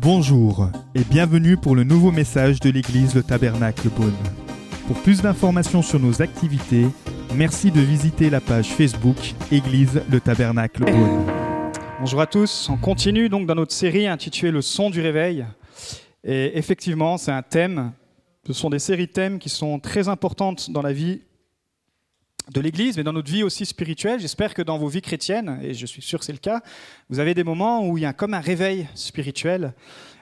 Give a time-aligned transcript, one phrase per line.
[0.00, 4.12] Bonjour et bienvenue pour le nouveau message de l'église Le Tabernacle Beaune.
[4.86, 6.86] Pour plus d'informations sur nos activités,
[7.34, 9.16] merci de visiter la page Facebook
[9.50, 11.26] Église Le Tabernacle Beaune.
[12.00, 15.46] Bonjour à tous, on continue donc dans notre série intitulée Le son du réveil.
[16.24, 17.92] Et effectivement, c'est un thème,
[18.46, 21.20] ce sont des séries de thèmes qui sont très importantes dans la vie
[22.50, 24.20] de l'Église, mais dans notre vie aussi spirituelle.
[24.20, 26.60] J'espère que dans vos vies chrétiennes, et je suis sûr que c'est le cas,
[27.08, 29.72] vous avez des moments où il y a comme un réveil spirituel,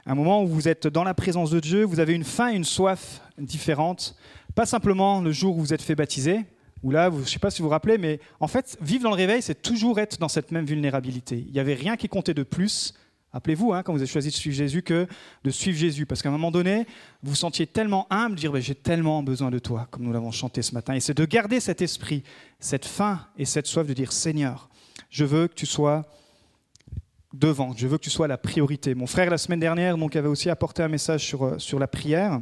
[0.06, 2.64] un moment où vous êtes dans la présence de Dieu, vous avez une faim une
[2.64, 4.16] soif différentes,
[4.55, 6.41] pas simplement le jour où vous êtes fait baptiser,
[6.83, 9.11] ou là, je ne sais pas si vous vous rappelez, mais en fait, vivre dans
[9.11, 11.45] le réveil, c'est toujours être dans cette même vulnérabilité.
[11.47, 12.95] Il n'y avait rien qui comptait de plus
[13.33, 15.07] Rappelez-vous, hein, quand vous avez choisi de suivre Jésus, que
[15.45, 16.05] de suivre Jésus.
[16.05, 16.87] Parce qu'à un moment donné,
[17.23, 20.62] vous vous sentiez tellement humble, dire J'ai tellement besoin de toi, comme nous l'avons chanté
[20.62, 20.95] ce matin.
[20.95, 22.25] Et c'est de garder cet esprit,
[22.59, 24.69] cette faim et cette soif de dire Seigneur,
[25.11, 26.06] je veux que tu sois
[27.33, 28.95] devant, je veux que tu sois la priorité.
[28.95, 31.86] Mon frère, la semaine dernière, donc, avait aussi apporté un message sur, euh, sur la
[31.86, 32.41] prière.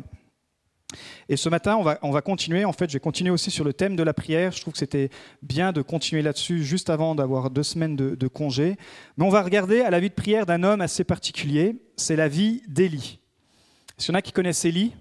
[1.28, 2.64] Et ce matin, on va, on va continuer.
[2.64, 4.52] En fait, je vais continuer aussi sur le thème de la prière.
[4.52, 5.10] Je trouve que c'était
[5.42, 8.76] bien de continuer là-dessus juste avant d'avoir deux semaines de, congé.
[9.16, 11.76] Mais on va regarder à la vie de prière d'un homme assez particulier.
[11.96, 13.20] C'est la vie d'Élie.
[13.98, 14.94] Est-ce y en a qui connaissent Élie?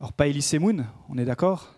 [0.00, 1.74] Alors, pas Élie Semoun, on est d'accord?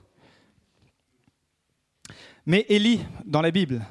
[2.47, 3.87] Mais Élie, dans la Bible,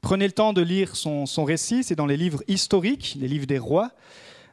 [0.00, 1.82] prenez le temps de lire son, son récit.
[1.82, 3.90] C'est dans les livres historiques, les livres des rois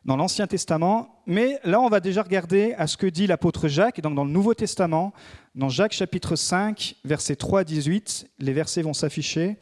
[0.06, 4.02] dans l'Ancien Testament, mais là on va déjà regarder à ce que dit l'apôtre Jacques,
[4.02, 5.14] donc dans le Nouveau Testament,
[5.56, 9.58] dans Jacques chapitre 5, versets 3 à 18, les versets vont s'afficher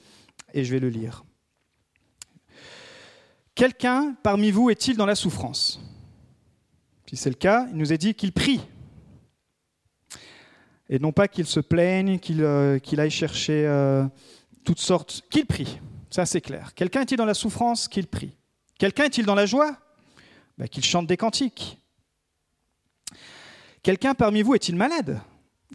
[0.54, 1.24] et je vais le lire.
[3.54, 5.80] Quelqu'un parmi vous est-il dans la souffrance?
[7.08, 8.62] Si c'est le cas, il nous est dit qu'il prie.
[10.90, 14.06] Et non pas qu'il se plaigne, qu'il euh, aille chercher euh,
[14.64, 15.80] toutes sortes, qu'il prie.
[16.10, 16.74] Ça c'est clair.
[16.74, 17.88] Quelqu'un est-il dans la souffrance?
[17.88, 18.38] Qu'il prie.
[18.80, 19.78] Quelqu'un est-il dans la joie?
[20.58, 21.80] Bah, qu'il chante des cantiques.
[23.84, 25.22] Quelqu'un parmi vous est-il malade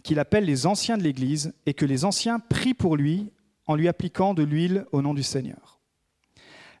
[0.03, 3.31] Qu'il appelle les anciens de l'Église et que les anciens prient pour lui
[3.65, 5.79] en lui appliquant de l'huile au nom du Seigneur?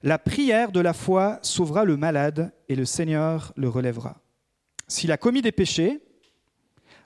[0.03, 4.21] La prière de la foi sauvera le malade et le Seigneur le relèvera.
[4.87, 5.99] S'il a commis des péchés,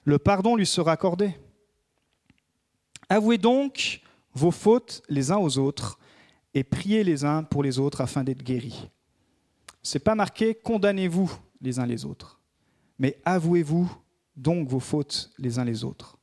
[0.04, 1.34] le pardon lui sera accordé.
[3.08, 4.02] Avouez donc
[4.34, 5.98] vos fautes les uns aux autres
[6.54, 8.88] et priez les uns pour les autres afin d'être guéris
[9.82, 12.40] c'est pas marqué condamnez-vous les uns les autres,
[12.98, 13.90] mais avouez-vous
[14.36, 16.18] donc vos fautes les uns les autres.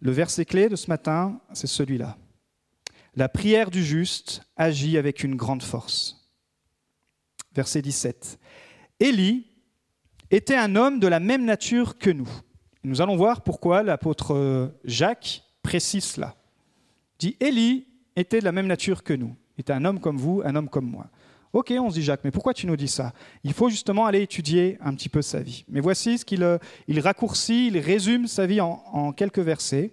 [0.00, 2.16] Le verset clé de ce matin, c'est celui-là.
[3.16, 6.30] La prière du juste agit avec une grande force.
[7.54, 8.38] Verset 17.
[9.00, 9.46] Élie
[10.30, 12.28] était un homme de la même nature que nous.
[12.84, 16.36] Nous allons voir pourquoi l'apôtre Jacques précise cela.
[17.20, 17.86] Il dit Élie
[18.16, 19.36] était de la même nature que nous.
[19.58, 21.10] Il était un homme comme vous, un homme comme moi.
[21.52, 23.12] Ok, on se dit Jacques, mais pourquoi tu nous dis ça?
[23.42, 25.64] Il faut justement aller étudier un petit peu sa vie.
[25.68, 26.58] Mais voici ce qu'il euh,
[26.98, 29.92] raccourcit, il résume sa vie en, en quelques versets.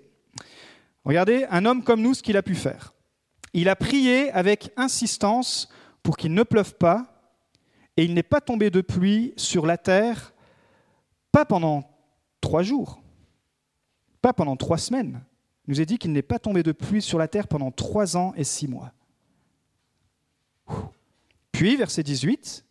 [1.03, 2.94] Regardez, un homme comme nous, ce qu'il a pu faire.
[3.53, 5.69] Il a prié avec insistance
[6.03, 7.31] pour qu'il ne pleuve pas,
[7.95, 10.34] et il n'est pas tombé de pluie sur la terre,
[11.31, 11.89] pas pendant
[12.39, 13.01] trois jours,
[14.22, 15.24] pas pendant trois semaines.
[15.66, 18.16] Il nous est dit qu'il n'est pas tombé de pluie sur la terre pendant trois
[18.16, 18.91] ans et six mois.
[21.57, 22.63] Puis, verset 18,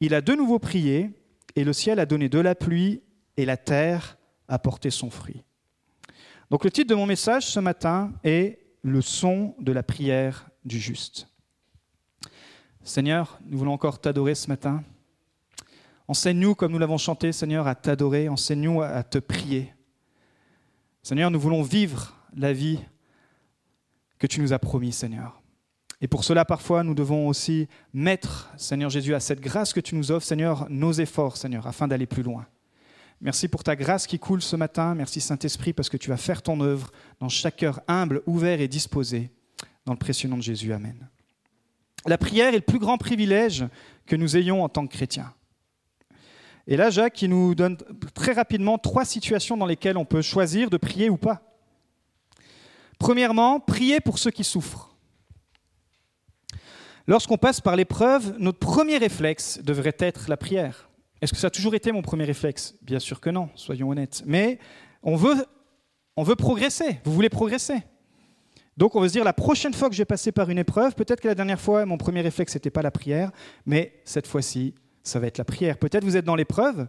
[0.00, 1.12] il a de nouveau prié,
[1.54, 3.00] et le ciel a donné de la pluie,
[3.36, 5.44] et la terre a porté son fruit.
[6.50, 10.80] Donc le titre de mon message ce matin est Le son de la prière du
[10.80, 11.28] juste.
[12.82, 14.82] Seigneur, nous voulons encore t'adorer ce matin.
[16.08, 18.28] Enseigne-nous, comme nous l'avons chanté, Seigneur, à t'adorer.
[18.28, 19.72] Enseigne-nous à te prier.
[21.04, 22.80] Seigneur, nous voulons vivre la vie
[24.18, 25.35] que tu nous as promis, Seigneur.
[26.00, 29.94] Et pour cela, parfois, nous devons aussi mettre, Seigneur Jésus, à cette grâce que tu
[29.94, 32.46] nous offres, Seigneur, nos efforts, Seigneur, afin d'aller plus loin.
[33.22, 34.94] Merci pour ta grâce qui coule ce matin.
[34.94, 38.68] Merci Saint-Esprit parce que tu vas faire ton œuvre dans chaque cœur humble, ouvert et
[38.68, 39.30] disposé.
[39.86, 40.72] Dans le précieux nom de Jésus.
[40.72, 41.08] Amen.
[42.06, 43.64] La prière est le plus grand privilège
[44.04, 45.32] que nous ayons en tant que chrétiens.
[46.66, 47.78] Et là, Jacques, il nous donne
[48.12, 51.42] très rapidement trois situations dans lesquelles on peut choisir de prier ou pas.
[52.98, 54.95] Premièrement, prier pour ceux qui souffrent.
[57.06, 60.88] Lorsqu'on passe par l'épreuve, notre premier réflexe devrait être la prière.
[61.20, 62.74] Est-ce que ça a toujours été mon premier réflexe?
[62.82, 64.22] Bien sûr que non, soyons honnêtes.
[64.26, 64.58] Mais
[65.02, 65.46] on veut,
[66.36, 67.78] progresser, vous voulez progresser.
[68.76, 70.94] Donc on veut se dire, la prochaine fois que je vais passer par une épreuve,
[70.94, 73.30] peut-être que la dernière fois, mon premier réflexe, n'était pas la prière,
[73.64, 75.78] mais cette fois-ci, ça va être la prière.
[75.78, 76.88] Peut-être vous êtes dans l'épreuve,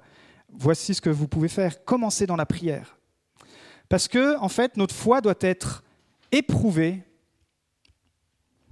[0.51, 2.97] voici ce que vous pouvez faire, commencez dans la prière.
[3.87, 5.83] Parce que, en fait, notre foi doit être
[6.31, 7.03] éprouvée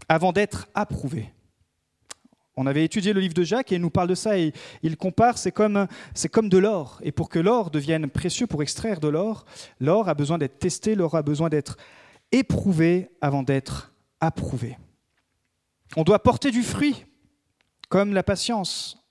[0.10, 1.32] avant d'être approuvé.
[2.58, 4.96] On avait étudié le livre de Jacques et il nous parle de ça et il
[4.96, 7.00] compare, c'est comme, de l'or.
[7.04, 9.46] Et pour que l'or devienne précieux, pour extraire de l'or,
[9.82, 11.78] l'or a besoin d'être testé, l'or a besoin d'être
[12.32, 14.78] éprouvé avant d'être approuvé.
[15.98, 17.06] On doit porter du fruit,
[17.90, 19.06] comme la patience.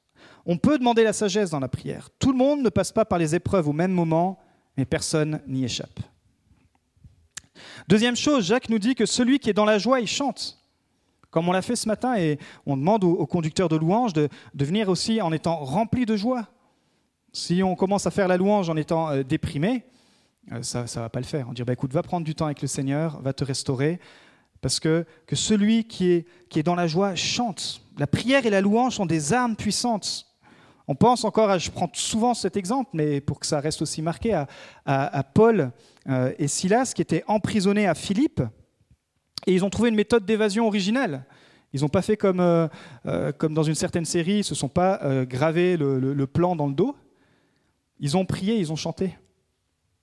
[0.47, 2.09] On peut demander la sagesse dans la prière.
[2.19, 4.39] Tout le monde ne passe pas par les épreuves au même moment,
[4.77, 6.01] mais personne n'y échappe.
[7.89, 10.64] Deuxième chose, Jacques nous dit que celui qui est dans la joie, il chante
[11.35, 14.89] comme on l'a fait ce matin, et on demande aux, conducteurs de louanges de, venir
[14.89, 16.47] aussi en étant remplis de joie.
[17.33, 19.83] Si on commence à faire la louange en étant euh, déprimé,
[20.53, 21.49] euh, ça ne va pas le faire.
[21.49, 23.99] On dit, bah, écoute, va prendre du temps avec le Seigneur, va te restaurer,
[24.61, 27.83] parce que, que celui qui est, qui est dans la joie chante.
[27.99, 30.27] La prière et la louange sont des armes puissantes.
[30.87, 34.35] On pense encore, je prends souvent cet exemple, mais pour que ça reste aussi marqué,
[34.35, 34.47] à,
[34.87, 35.73] à, Paul
[36.09, 38.41] euh, et Silas qui étaient emprisonnés à Philippe.
[39.47, 41.25] Et ils ont trouvé une méthode d'évasion originale.
[41.73, 42.69] Ils n'ont pas fait comme, euh,
[43.07, 46.55] euh, comme dans une certaine série, ils ne se sont pas euh, gravé le, plan
[46.55, 46.95] dans le dos.
[47.99, 49.17] Ils ont prié, ils ont chanté.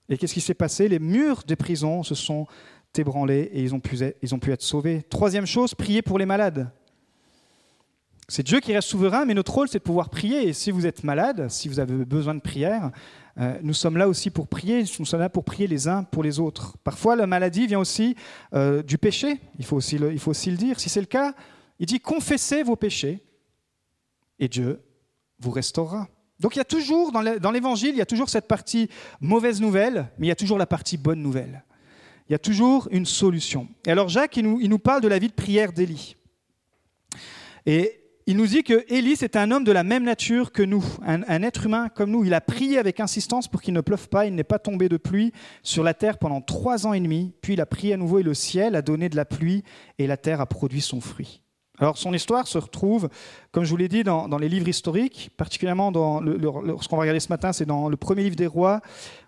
[0.09, 0.89] Et qu'est-ce qui s'est passé?
[0.89, 2.45] Les murs des prisons se sont
[2.97, 3.81] ébranlés et ils ont,
[4.21, 5.01] ils ont pu être sauvés.
[5.03, 6.69] Troisième chose, prier pour les malades.
[8.27, 10.47] C'est Dieu qui reste souverain, mais notre rôle, c'est de pouvoir prier.
[10.47, 12.91] Et si vous êtes malade, si vous avez besoin de prière,
[13.37, 16.23] euh, nous sommes là aussi pour prier, nous sommes là pour prier les uns pour
[16.23, 16.77] les autres.
[16.83, 18.15] Parfois, la maladie vient aussi
[18.53, 20.79] euh, du péché, il faut, aussi le, il faut aussi le dire.
[20.79, 21.33] Si c'est le cas,
[21.79, 23.23] il dit confessez vos péchés
[24.39, 24.81] et Dieu
[25.39, 26.07] vous restaurera.
[26.39, 28.89] Donc il y a toujours, dans l'évangile, il y a toujours cette partie
[29.19, 31.63] mauvaise nouvelle, mais il y a toujours la partie bonne nouvelle.
[32.27, 33.67] Il y a toujours une solution.
[33.85, 36.15] Et alors Jacques, il nous, il nous parle de la vie de prière d'Élie.
[37.65, 40.83] Et il nous dit que Élie, c'est un homme de la même nature que nous,
[41.05, 42.23] un, être humain comme nous.
[42.23, 44.97] Il a prié avec insistance pour qu'il ne pleuve pas, il n'est pas tombé de
[44.97, 45.31] pluie
[45.63, 47.33] sur la terre pendant trois ans et demi.
[47.41, 49.63] Puis il a prié à nouveau et le ciel a donné de la pluie
[49.97, 51.41] et la terre a produit son fruit.
[51.79, 53.09] Alors son histoire se retrouve,
[53.51, 57.19] comme je vous l'ai dit, dans, les livres historiques, particulièrement dans ce qu'on va regarder
[57.19, 58.81] ce matin, c'est dans le premier livre des rois,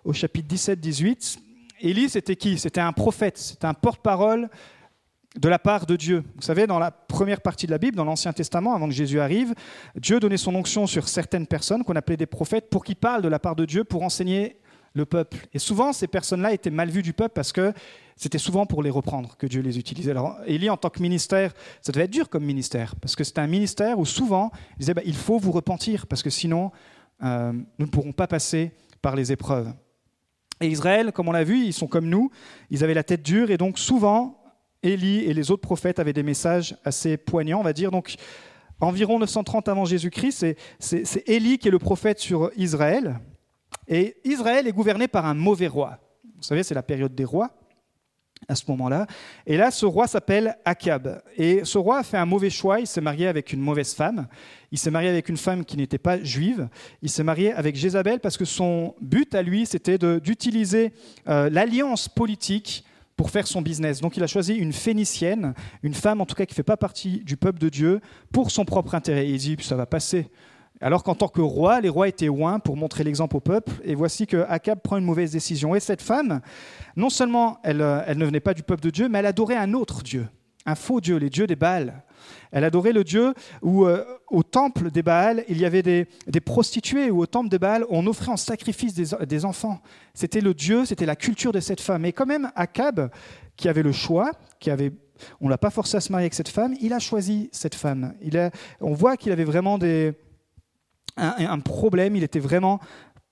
[0.04, 1.38] au chapitre 17-18.
[1.80, 2.58] Élie, c'était qui?
[2.58, 4.48] C'était un prophète, c'était un porte-parole
[5.38, 6.22] de la part de Dieu.
[6.36, 9.20] Vous savez, dans la première partie de la Bible, dans l'Ancien Testament, avant que Jésus
[9.20, 9.54] arrive,
[9.96, 13.28] Dieu donnait son onction sur certaines personnes qu'on appelait des prophètes pour qu'ils parlent de
[13.28, 14.56] la part de Dieu pour enseigner
[14.94, 15.38] le peuple.
[15.52, 17.72] Et souvent, ces personnes-là étaient mal vues du peuple parce que
[18.16, 20.12] c'était souvent pour les reprendre que Dieu les utilisait.
[20.12, 21.52] Alors, Élie, en tant que ministère,
[21.82, 24.94] ça devait être dur comme ministère, parce que c'était un ministère où souvent, il disait,
[24.94, 26.70] bah, il faut vous repentir, parce que sinon,
[27.24, 28.70] euh, nous ne pourrons pas passer
[29.02, 29.72] par les épreuves.
[30.60, 32.30] Et Israël, comme on l'a vu, ils sont comme nous,
[32.70, 34.43] ils avaient la tête dure, et donc souvent,
[34.84, 37.90] Élie et les autres prophètes avaient des messages assez poignants, on va dire.
[37.90, 38.14] Donc,
[38.80, 43.18] environ 930 avant Jésus-Christ, c'est Élie qui est le prophète sur Israël.
[43.88, 45.98] Et Israël est gouverné par un mauvais roi.
[46.36, 47.50] Vous savez, c'est la période des rois
[48.48, 49.06] à ce moment-là.
[49.46, 51.22] Et là, ce roi s'appelle Akab.
[51.36, 52.80] Et ce roi a fait un mauvais choix.
[52.80, 54.26] Il s'est marié avec une mauvaise femme.
[54.70, 56.68] Il s'est marié avec une femme qui n'était pas juive.
[57.00, 60.92] Il s'est marié avec Jézabel parce que son but à lui, c'était d'utiliser
[61.28, 62.84] euh, l'alliance politique
[63.16, 64.00] pour faire son business.
[64.00, 66.76] Donc il a choisi une phénicienne, une femme en tout cas qui ne fait pas
[66.76, 68.00] partie du peuple de Dieu,
[68.32, 69.28] pour son propre intérêt.
[69.28, 70.30] Il dit, ça va passer.
[70.80, 73.72] Alors qu'en tant que roi, les rois étaient oints pour montrer l'exemple au peuple.
[73.84, 75.74] Et voici que Akab prend une mauvaise décision.
[75.74, 76.40] Et cette femme,
[76.96, 79.56] non seulement elle, euh, elle ne venait pas du peuple de Dieu, mais elle adorait
[79.56, 80.26] un autre Dieu,
[80.66, 82.02] un faux Dieu, les dieux des Baals.
[82.50, 86.06] Elle adorait le Dieu où, euh, au temple des Baals, il y avait des,
[86.40, 89.80] prostituées, ou au temple des Baals, on offrait en sacrifice des, enfants.
[90.14, 92.04] C'était le Dieu, c'était la culture de cette femme.
[92.04, 93.10] Et quand même, Akab,
[93.56, 94.92] qui avait le choix, qui avait,
[95.40, 98.14] on l'a pas forcé à se marier avec cette femme, il a choisi cette femme.
[98.80, 99.78] On voit qu'il avait vraiment
[101.16, 102.80] un, problème, il était vraiment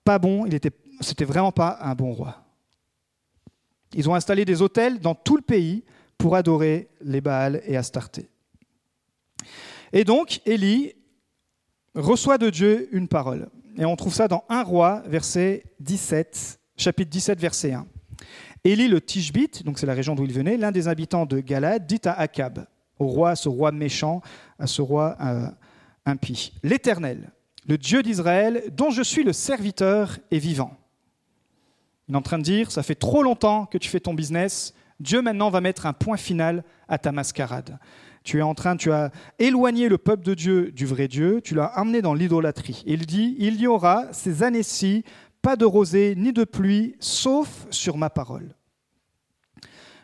[0.05, 2.43] pas bon, il était, c'était vraiment pas un bon roi.
[3.95, 5.85] Ils ont installé des hôtels dans tout le pays
[6.17, 8.32] pour adorer les Baals et Astarté.
[9.93, 10.95] Et donc, Élie
[11.95, 13.49] reçoit de Dieu une parole.
[13.79, 17.87] Et on trouve ça dans 1 roi, verset 17, chapitre 17, verset 1.
[18.65, 21.87] Élie le Tishbite, donc c'est la région d'où il venait, l'un des habitants de Galade,
[21.87, 22.67] dit à Akab,
[22.99, 24.23] au roi, à ce roi méchant,
[24.59, 25.47] à ce roi euh,
[26.07, 27.33] impie, L'Éternel,
[27.67, 30.77] le Dieu d'Israël, dont je suis le serviteur, est vivant.
[32.09, 34.75] Il est en train de dire, ça fait trop longtemps que tu fais ton business,
[35.01, 37.79] Dieu maintenant va mettre un point final à ta mascarade.
[38.25, 41.55] Tu es en train, tu as éloigné le peuple de Dieu du vrai Dieu, tu
[41.55, 42.83] l'as amené dans l'idolâtrie.
[42.87, 45.05] Il dit, il y aura ces années-ci
[45.43, 48.55] pas de rosée ni de pluie, sauf sur ma parole.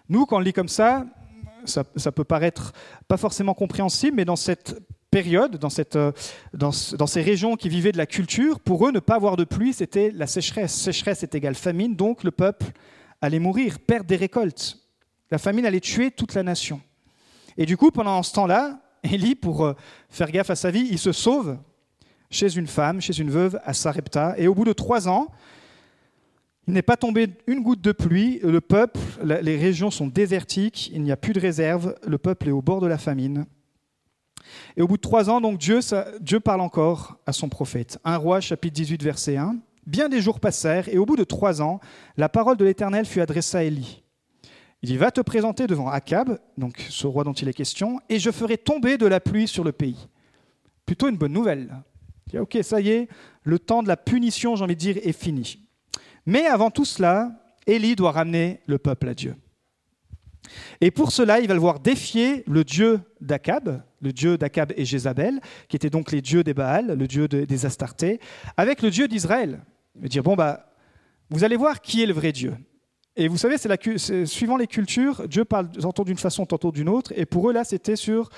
[0.08, 1.06] Nous, quand on lit comme ça,
[1.64, 2.72] ça, peut paraître
[3.06, 5.68] pas forcément compréhensible, mais dans cette période, dans,
[6.54, 9.44] dans, dans, ces régions qui vivaient de la culture, pour eux, ne pas avoir de
[9.44, 10.74] pluie, c'était la sécheresse.
[10.74, 12.66] Sécheresse est égale famine, donc le peuple
[13.20, 14.78] allait mourir, perdre des récoltes.
[15.30, 16.80] La famine allait tuer toute la nation.
[17.58, 19.74] Et du coup, pendant ce temps-là, Élie, pour euh,
[20.08, 21.58] faire gaffe à sa vie, il se sauve
[22.30, 24.34] chez une femme, chez une veuve à Sarepta.
[24.38, 25.26] Et au bout de trois ans,
[26.68, 28.38] il n'est pas tombé une goutte de pluie.
[28.44, 31.96] Le peuple, les régions sont désertiques, il n'y a plus de réserve.
[32.06, 33.46] Le peuple est au bord de la famine.
[34.76, 35.80] Et au bout de trois ans, donc Dieu,
[36.20, 37.98] Dieu parle encore à son prophète.
[38.04, 39.56] Un roi, chapitre 18, verset 1.
[39.86, 41.80] Bien des jours passèrent, et au bout de trois ans,
[42.16, 44.02] la parole de l'Éternel fut adressée à Élie.
[44.82, 48.18] Il dit, va te présenter devant Akab, donc ce roi dont il est question, et
[48.18, 50.08] je ferai tomber de la pluie sur le pays.
[50.86, 51.82] Plutôt une bonne nouvelle.
[52.26, 53.08] Il dit, ok, ça y est,
[53.42, 55.66] le temps de la punition, j'ai envie de dire, est fini.
[56.26, 57.32] Mais avant tout cela,
[57.66, 59.34] Élie doit ramener le peuple à Dieu.
[60.80, 64.84] Et pour cela, il va le voir défier le dieu d'Akab, le dieu d'Akab et
[64.84, 68.20] Jézabel, qui étaient donc les dieux des Baals, le dieu des Astartés,
[68.56, 69.60] avec le dieu d'Israël.
[69.96, 70.70] Il va dire, bon, bah,
[71.30, 72.54] vous allez voir qui est le vrai Dieu.
[73.20, 73.76] Et vous savez, c'est la,
[74.26, 77.12] suivant les cultures, Dieu parle tantôt d'une façon, tantôt d'une autre.
[77.16, 78.30] Et pour eux, là, c'était sur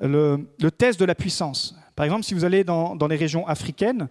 [0.00, 0.46] le,
[0.78, 1.74] test de la puissance.
[1.96, 4.06] Par exemple, si vous allez dans, les régions africaines,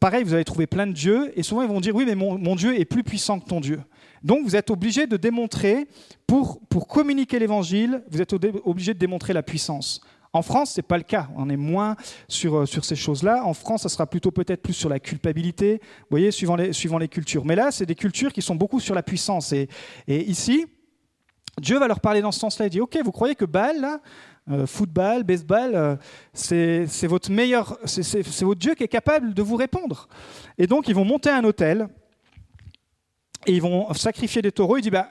[0.00, 1.32] pareil, vous allez trouver plein de dieux.
[1.38, 3.80] Et souvent, ils vont dire, oui, mais mon, Dieu est plus puissant que ton Dieu.
[4.24, 5.86] Donc, vous êtes obligé de démontrer,
[6.26, 10.00] pour, pour communiquer l'évangile, vous êtes obligé de démontrer la puissance.
[10.34, 11.28] En France, ce n'est pas le cas.
[11.36, 11.94] On est moins
[12.26, 13.44] sur, euh, sur ces choses-là.
[13.44, 16.96] En France, ça sera plutôt peut-être plus sur la culpabilité, vous voyez, suivant les, suivant
[16.96, 17.44] les cultures.
[17.44, 19.52] Mais là, c'est des cultures qui sont beaucoup sur la puissance.
[19.52, 19.68] Et,
[20.08, 20.66] ici,
[21.60, 22.66] Dieu va leur parler dans ce sens-là.
[22.66, 24.00] Il dit, OK, vous croyez que Baal,
[24.50, 25.96] euh, football, baseball, euh,
[26.32, 30.08] c'est votre meilleur, c'est votre Dieu qui est capable de vous répondre.
[30.56, 31.88] Et donc, ils vont monter un hôtel
[33.46, 34.78] et ils vont sacrifier des taureaux.
[34.78, 35.10] Il dit, bah,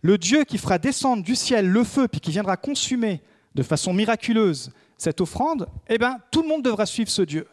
[0.00, 3.20] le Dieu qui fera descendre du ciel le feu, puis qui viendra consumer
[3.54, 7.46] de façon miraculeuse cette offrande, eh bien, tout le monde devra suivre ce Dieu.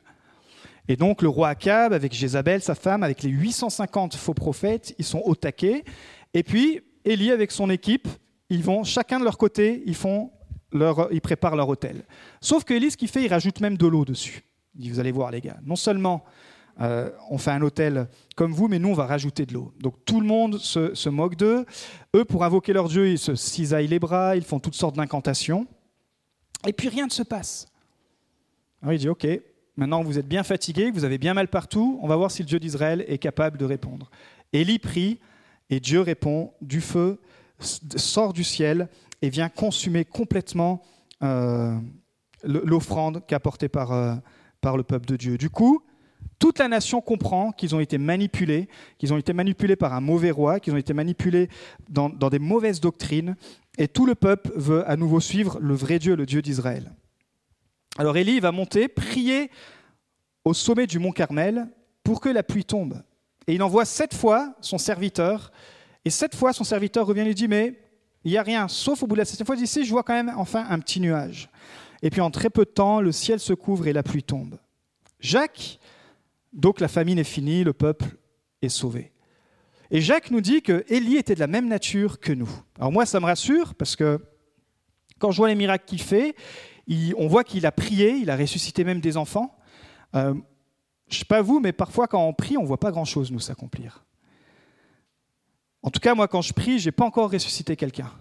[0.88, 5.06] Et donc, le roi Akab, avec Jézabel, sa femme, avec les 850 faux prophètes, ils
[5.06, 5.84] sont au taquet.
[6.34, 8.08] Et puis, Élie, avec son équipe,
[8.50, 10.32] ils vont chacun de leur côté, ils, font
[10.72, 12.04] leur, ils préparent leur hôtel.
[12.42, 14.44] Sauf que Élie, ce qu'il fait, il rajoute même de l'eau dessus.
[14.76, 16.24] Il dit, vous allez voir, les gars, non seulement
[16.82, 19.74] euh, on fait un hôtel comme vous, mais nous, on va rajouter de l'eau.
[19.80, 21.66] Donc tout le monde se, se moque d'eux.
[22.16, 25.68] Eux, pour invoquer leur Dieu, ils se cisaillent les bras, ils font toutes sortes d'incantations.
[26.68, 27.68] Et puis rien ne se passe.
[28.82, 29.28] Alors il dit, OK,
[29.76, 32.48] maintenant vous êtes bien fatigué, vous avez bien mal partout, on va voir si le
[32.48, 34.10] Dieu d'Israël est capable de répondre.
[34.54, 35.20] Élie prie,
[35.70, 37.20] et Dieu répond, du feu
[37.60, 38.90] sort du ciel
[39.22, 40.82] et vient consumer complètement
[41.24, 41.78] euh,
[42.44, 44.16] l'offrande qu'apportée par, euh,
[44.62, 45.38] par le peuple de Dieu.
[45.38, 45.84] Du coup,
[46.40, 50.32] toute la nation comprend qu'ils ont été manipulés, qu'ils ont été manipulés par un mauvais
[50.32, 51.50] roi, qu'ils ont été manipulés
[51.90, 53.36] dans, des mauvaises doctrines,
[53.78, 56.92] et tout le peuple veut à nouveau suivre le vrai Dieu, le Dieu d'Israël.
[57.98, 59.52] Alors Élie va monter, prier
[60.46, 61.68] au sommet du mont Carmel
[62.04, 63.02] pour que la pluie tombe.
[63.48, 65.52] Et il envoie sept fois son serviteur.
[66.06, 67.80] Et sept fois, son serviteur revient et lui dit, mais
[68.24, 70.14] il n'y a rien, sauf au bout de la septième fois, d'ici, je vois quand
[70.14, 71.50] même enfin un petit nuage.
[72.02, 74.58] Et puis en très peu de temps, le ciel se couvre et la pluie tombe.
[75.20, 75.80] Jacques,
[76.54, 78.18] donc la famine est finie, le peuple
[78.62, 79.12] est sauvé.
[79.92, 82.50] Et Jacques nous dit que Élie était de la même nature que nous.
[82.78, 84.20] Alors moi, ça me rassure parce que
[85.18, 86.36] quand je vois les miracles qu'il fait,
[87.18, 89.58] on voit qu'il a prié, il a ressuscité même des enfants.
[90.16, 90.34] Euh,
[91.08, 93.32] je ne sais pas vous, mais parfois quand on prie, on ne voit pas grand-chose
[93.32, 94.06] nous s'accomplir.
[95.82, 98.12] En tout cas, moi, quand je prie, je n'ai pas encore ressuscité quelqu'un.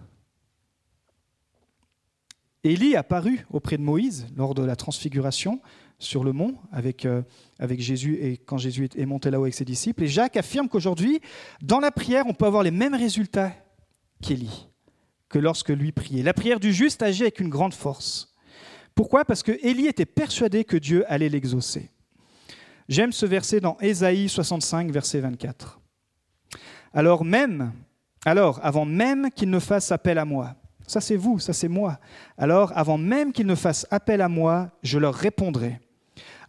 [2.63, 5.61] Élie apparu auprès de Moïse lors de la transfiguration
[5.99, 7.21] sur le mont avec, euh,
[7.59, 10.03] avec Jésus et quand Jésus est monté là-haut avec ses disciples.
[10.03, 11.19] Et Jacques affirme qu'aujourd'hui,
[11.61, 13.51] dans la prière, on peut avoir les mêmes résultats
[14.21, 14.69] qu'Élie,
[15.27, 16.23] que lorsque lui priait.
[16.23, 18.33] La prière du juste agit avec une grande force.
[18.95, 19.25] Pourquoi?
[19.25, 21.91] Parce que Élie était persuadé que Dieu allait l'exaucer.
[22.87, 25.79] J'aime ce verset dans Ésaïe 65, verset 24.
[26.93, 27.71] Alors même,
[28.25, 30.55] alors avant même qu'il ne fasse appel à moi,
[30.87, 31.99] ça c'est vous, ça c'est moi.
[32.37, 35.79] Alors avant même qu'il ne fasse appel à moi, je leur répondrai.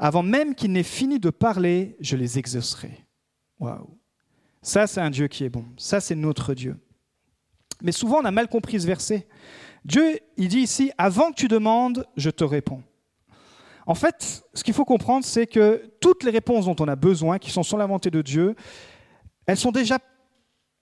[0.02, 3.04] Avant même qu'il n'ait fini de parler, je les exaucerai.
[3.58, 3.98] Waouh.
[4.62, 5.66] Ça, c'est un Dieu qui est bon.
[5.76, 6.78] Ça, c'est notre Dieu.
[7.82, 9.28] Mais souvent, on a mal compris ce verset.
[9.84, 12.82] Dieu, il dit ici, avant que tu demandes, je te réponds.
[13.86, 17.38] En fait, ce qu'il faut comprendre, c'est que toutes les réponses dont on a besoin,
[17.38, 18.56] qui sont sur la volonté de Dieu,
[19.44, 19.98] elles sont déjà,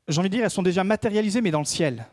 [0.06, 2.06] j'ai envie de dire, elles sont déjà matérialisées, mais dans le ciel.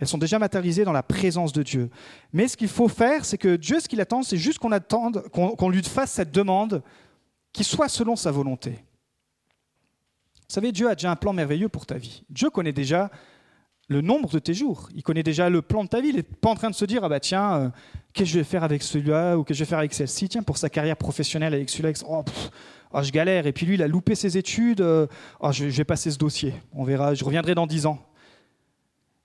[0.00, 1.90] Elles sont déjà matérialisées dans la présence de Dieu.
[2.32, 5.22] Mais ce qu'il faut faire, c'est que Dieu, ce qu'il attend, c'est juste qu'on attende,
[5.28, 6.82] qu'on lui fasse cette demande
[7.52, 8.70] qui soit selon sa volonté.
[8.70, 12.24] Vous savez, Dieu a déjà un plan merveilleux pour ta vie.
[12.30, 13.10] Dieu connaît déjà
[13.88, 14.88] le nombre de tes jours.
[14.94, 16.08] Il connaît déjà le plan de ta vie.
[16.08, 17.68] Il n'est pas en train de se dire, ah bah tiens, euh,
[18.14, 20.28] qu'est-ce que je vais faire avec celui-là ou qu'est-ce que je vais faire avec celle-ci?
[20.28, 22.24] Tiens, pour sa carrière professionnelle avec celui-là, oh,
[22.92, 23.46] oh, je galère.
[23.46, 24.80] Et puis lui, il a loupé ses études.
[24.80, 25.06] Euh,
[25.40, 26.54] oh, je, je vais passer ce dossier.
[26.72, 27.98] On verra, je reviendrai dans dix ans.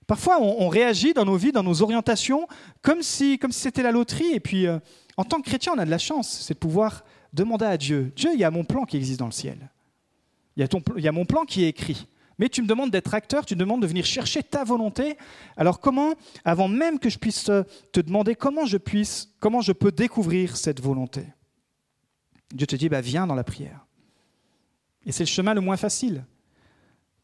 [0.06, 2.46] Parfois, on, réagit dans nos vies, dans nos orientations,
[2.80, 4.32] comme si c'était la loterie.
[4.32, 4.78] Et puis, euh,
[5.16, 8.12] en tant que chrétien, on a de la chance, c'est de pouvoir demander à Dieu,
[8.14, 9.70] Dieu, il y a mon plan qui existe dans le ciel.
[10.56, 12.06] Il y a, ton, il y a mon plan qui est écrit.
[12.38, 15.16] Mais tu me demandes d'être acteur, tu me demandes de venir chercher ta volonté.
[15.56, 19.90] Alors comment, avant même que je puisse te demander comment je puisse, comment je peux
[19.90, 21.24] découvrir cette volonté
[22.52, 23.86] Dieu te dit, bah, viens dans la prière.
[25.04, 26.24] Et c'est le chemin le moins facile.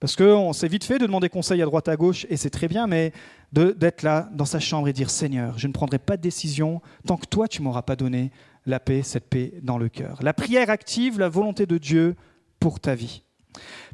[0.02, 2.66] Parce qu'on s'est vite fait de demander conseil à droite à gauche, et c'est très
[2.66, 3.12] bien, mais
[3.52, 7.16] d'être là dans sa chambre et dire Seigneur, je ne prendrai pas de décision tant
[7.16, 8.32] que toi, tu m'auras pas donné
[8.66, 10.18] la paix, cette paix dans le cœur.
[10.20, 12.16] La prière active la volonté de Dieu
[12.58, 13.22] pour ta vie.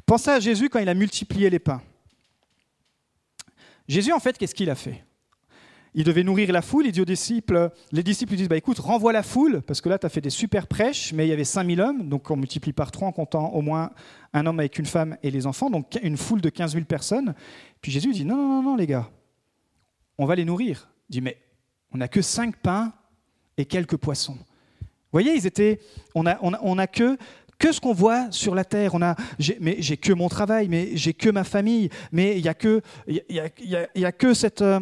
[0.07, 1.83] Pensez à Jésus quand il a multiplié les pains.
[3.87, 5.03] Jésus, en fait, qu'est-ce qu'il a fait?
[5.99, 8.79] Il devait nourrir la foule, il dit aux disciples, les disciples lui disent, bah, écoute,
[8.79, 11.33] renvoie la foule, parce que là, tu as fait des super prêches, mais il y
[11.33, 13.91] avait 5000 hommes, donc on multiplie par trois en comptant au moins
[14.31, 17.35] un homme avec une femme et les enfants, donc une foule de 15 000 personnes.
[17.81, 19.09] Puis Jésus dit, non, non, non, non, les gars,
[20.17, 20.89] on va les nourrir.
[21.09, 21.37] Il dit, mais
[21.91, 22.93] on n'a que cinq pains
[23.57, 24.37] et quelques poissons.
[24.79, 25.81] Vous voyez, ils étaient,
[26.15, 27.17] on n'a a, que
[27.57, 28.95] que ce qu'on voit sur la terre.
[28.95, 29.17] On a,
[29.59, 32.81] mais j'ai que mon travail, mais j'ai que ma famille, mais il y a que,
[33.05, 34.79] il y a, que cette, euh,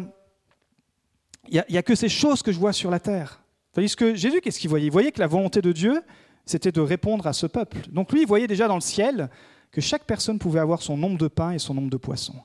[1.50, 3.42] il n'y a, que ces choses que je vois sur la terre.
[3.72, 4.86] Tandis que Jésus, qu'est-ce qu'il voyait?
[4.86, 6.02] Il voyait que la volonté de Dieu,
[6.46, 7.78] c'était de répondre à ce peuple.
[7.90, 9.30] Donc lui, il voyait déjà dans le ciel
[9.70, 12.40] que chaque personne pouvait avoir son nombre de pains et son nombre de poissons.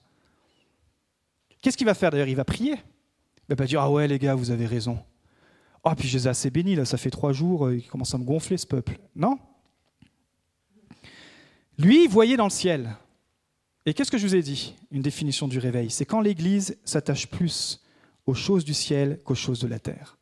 [1.61, 2.27] Qu'est-ce qu'il va faire d'ailleurs?
[2.27, 2.73] Il va prier.
[2.73, 4.99] Il va pas dire Ah ouais, les gars, vous avez raison.
[5.83, 8.13] Oh, puis je les ai assez bénis, là, ça fait trois jours, euh, il commence
[8.13, 8.99] à me gonfler ce peuple.
[9.15, 9.37] Non.
[11.77, 12.95] Lui, il voyait dans le ciel.
[13.85, 14.75] Et qu'est-ce que je vous ai dit?
[14.91, 15.89] Une définition du réveil.
[15.89, 17.82] C'est quand l'Église s'attache plus
[18.25, 20.17] aux choses du ciel qu'aux choses de la terre.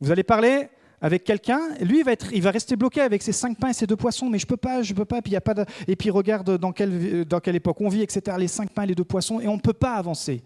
[0.00, 0.68] Vous allez parler
[1.00, 3.72] avec quelqu'un, lui il va, être, il va rester bloqué avec ses cinq pains et
[3.74, 5.54] ses deux poissons, mais je peux pas, je peux pas, puis y a pas
[5.86, 8.36] et puis regarde dans quelle, dans quelle époque on vit, etc.
[8.38, 10.42] Les cinq pains et les deux poissons, et on ne peut pas avancer.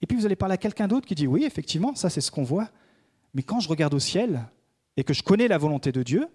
[0.00, 2.30] Et puis vous allez parler à quelqu'un d'autre qui dit oui, effectivement, ça c'est ce
[2.32, 2.68] qu'on voit,
[3.34, 4.42] mais quand je regarde au ciel
[4.96, 6.26] et que je connais la volonté de Dieu,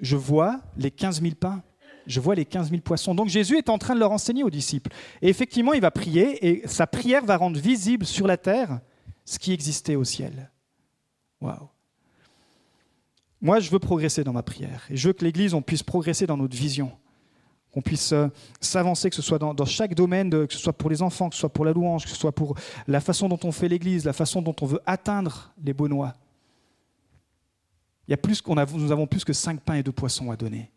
[0.00, 1.62] je vois les 15 000 pains
[2.06, 3.14] je vois les 15 000 poissons.
[3.14, 4.90] Donc Jésus est en train de leur enseigner aux disciples.
[5.20, 8.80] Et effectivement, il va prier et sa prière va rendre visible sur la terre
[9.24, 10.50] ce qui existait au ciel.
[11.40, 11.68] Waouh.
[13.40, 14.86] Moi, je veux progresser dans ma prière.
[14.88, 16.92] Et je veux que l'Église, on puisse progresser dans notre vision.
[17.72, 18.28] Qu'on puisse euh,
[18.60, 21.40] s'avancer, que ce soit dans, chaque domaine, que ce soit pour les enfants, que ce
[21.40, 24.12] soit pour la louange, que ce soit pour la façon dont on fait l'Église, la
[24.12, 26.14] façon dont on veut atteindre les Beaunois.
[28.06, 30.71] Il y a plus nous avons plus que cinq pains et deux poissons à donner.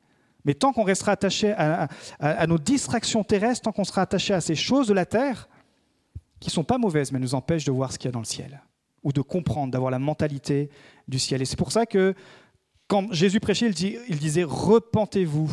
[0.46, 4.56] Mais tant qu'on restera attaché à, nos distractions terrestres, tant qu'on sera attaché à ces
[4.56, 5.50] choses de la terre,
[6.40, 8.20] qui ne sont pas mauvaises, mais nous empêchent de voir ce qu'il y a dans
[8.20, 8.62] le ciel,
[9.04, 10.70] ou de comprendre, d'avoir la mentalité
[11.08, 11.42] du ciel.
[11.42, 12.14] Et c'est pour ça que
[12.88, 15.50] quand Jésus prêchait, il, disait Repentez-vous,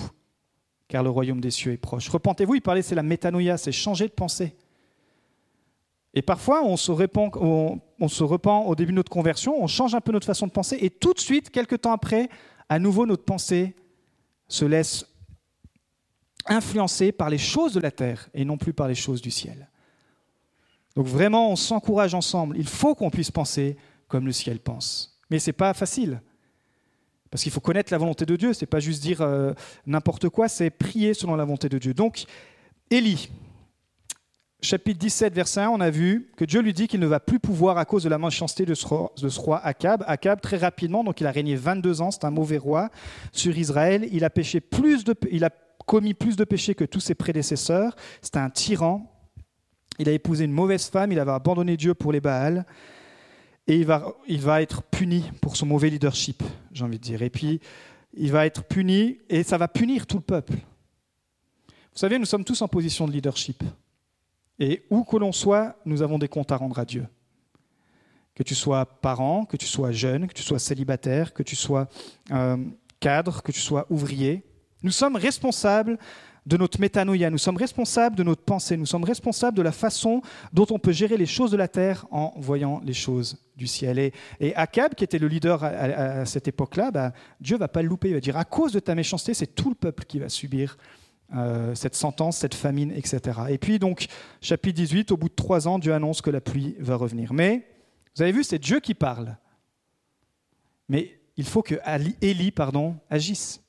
[0.89, 2.11] car le royaume des cieux est proche.
[2.11, 4.55] Repentez-vous, il parlait, c'est la métanoïa, c'est changer de pensée.
[6.13, 10.03] Et parfois, on se, on se repent au début de notre conversion, on change un
[10.03, 12.29] peu notre façon de penser, et tout de suite, quelques temps après,
[12.69, 13.75] à nouveau, notre pensée
[14.53, 15.07] se laisse
[16.45, 19.71] influencer par les choses de la terre et non plus par les choses du ciel.
[20.95, 22.59] Donc vraiment, on s'encourage ensemble.
[22.59, 25.19] Il faut qu'on puisse penser comme le ciel pense.
[25.31, 26.21] Mais ce n'est pas facile.
[27.31, 28.53] Parce qu'il faut connaître la volonté de Dieu.
[28.53, 29.55] Ce n'est pas juste dire euh,
[29.87, 31.95] n'importe quoi, c'est prier selon la volonté de Dieu.
[31.95, 32.27] Donc,
[32.91, 33.31] Élie,
[34.63, 37.41] chapitre 17, verset 1, on a vu que Dieu lui dit qu'il ne va plus
[37.41, 40.05] pouvoir à cause de la méchanceté de ce roi, Akab.
[40.07, 42.91] Akab, très rapidement, donc il a régné 22 ans, c'est un mauvais roi
[43.33, 44.09] sur Israël.
[44.13, 45.51] Il a, péché plus de, il a
[45.87, 47.97] commis plus de péchés que tous ses prédécesseurs.
[48.23, 49.09] C'est un tyran.
[49.99, 52.65] Il a épousé une mauvaise femme, il avait abandonné Dieu pour les Baals.
[53.67, 57.23] Et il va être puni pour son mauvais leadership, j'ai envie de dire.
[57.23, 57.61] Et puis,
[58.15, 60.55] il va être puni, et ça va punir tout le peuple.
[60.55, 63.63] Vous savez, nous sommes tous en position de leadership.
[64.59, 67.07] Et où que l'on soit, nous avons des comptes à rendre à Dieu.
[68.35, 71.89] Que tu sois parent, que tu sois jeune, que tu sois célibataire, que tu sois
[72.31, 72.57] euh,
[73.01, 74.45] cadre, que tu sois ouvrier,
[74.83, 75.99] nous sommes responsables
[76.45, 80.23] de notre métanoïa, nous sommes responsables de notre pensée, nous sommes responsables de la façon
[80.53, 83.99] dont on peut gérer les choses de la terre en voyant les choses du ciel.
[84.01, 87.89] Et, et Akab, qui était le leader à, cette époque-là, bah, Dieu va pas le
[87.89, 90.29] louper, il va dire à cause de ta méchanceté, c'est tout le peuple qui va
[90.29, 90.77] subir
[91.35, 93.41] euh, cette sentence, cette famine, etc.
[93.49, 94.07] Et puis donc,
[94.41, 97.33] chapitre 18, au bout de trois ans, Dieu annonce que la pluie va revenir.
[97.33, 97.67] Mais,
[98.15, 99.37] vous avez vu, c'est Dieu qui parle.
[100.89, 101.77] Mais il faut que
[102.21, 103.63] Élie pardon, agisse.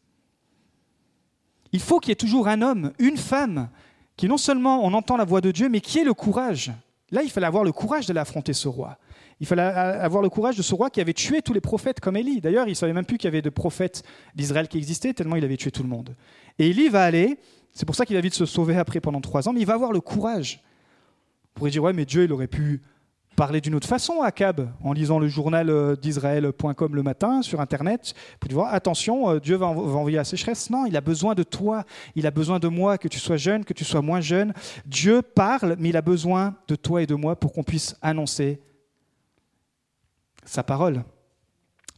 [1.71, 3.69] Il faut qu'il y ait toujours un homme, une femme,
[4.17, 6.71] qui non seulement on entend la voix de Dieu, mais qui ait le courage.
[7.11, 8.97] Là, il fallait avoir le courage d'aller affronter ce roi.
[9.39, 12.15] Il fallait avoir le courage de ce roi qui avait tué tous les prophètes comme
[12.15, 12.41] Élie.
[12.41, 14.03] D'ailleurs, il ne savait même plus qu'il y avait de prophètes
[14.35, 16.15] d'Israël qui existaient, tellement il avait tué tout le monde.
[16.59, 17.37] Et Élie va aller,
[17.73, 19.73] c'est pour ça qu'il a vite se sauver après pendant trois ans, mais il va
[19.73, 20.61] avoir le courage
[21.55, 22.81] On pourrait dire, ouais, mais Dieu, il aurait pu
[23.35, 27.61] parler d'une autre façon à Akab, en lisant le journal euh, d'Israël.com le matin sur
[27.61, 30.69] Internet, pour dire attention, euh, Dieu va, envoyer la sécheresse.
[30.69, 31.83] Non, il a besoin de toi,
[32.15, 34.53] il a besoin de moi, que tu sois jeune, que tu sois moins jeune.
[34.85, 38.61] Dieu parle, mais il a besoin de toi et de moi pour qu'on puisse annoncer
[40.45, 41.03] sa parole.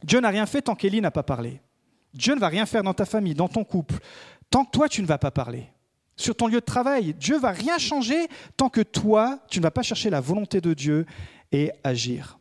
[0.02, 1.60] Dieu n'a rien fait tant qu'Élie n'a pas parlé.
[2.14, 3.96] Dieu ne va rien faire dans ta famille, dans ton couple,
[4.50, 5.68] tant que toi tu ne vas pas parler
[6.16, 7.14] sur ton lieu de travail.
[7.14, 10.74] Dieu va rien changer tant que toi, tu ne vas pas chercher la volonté de
[10.74, 11.06] Dieu
[11.52, 12.38] et agir.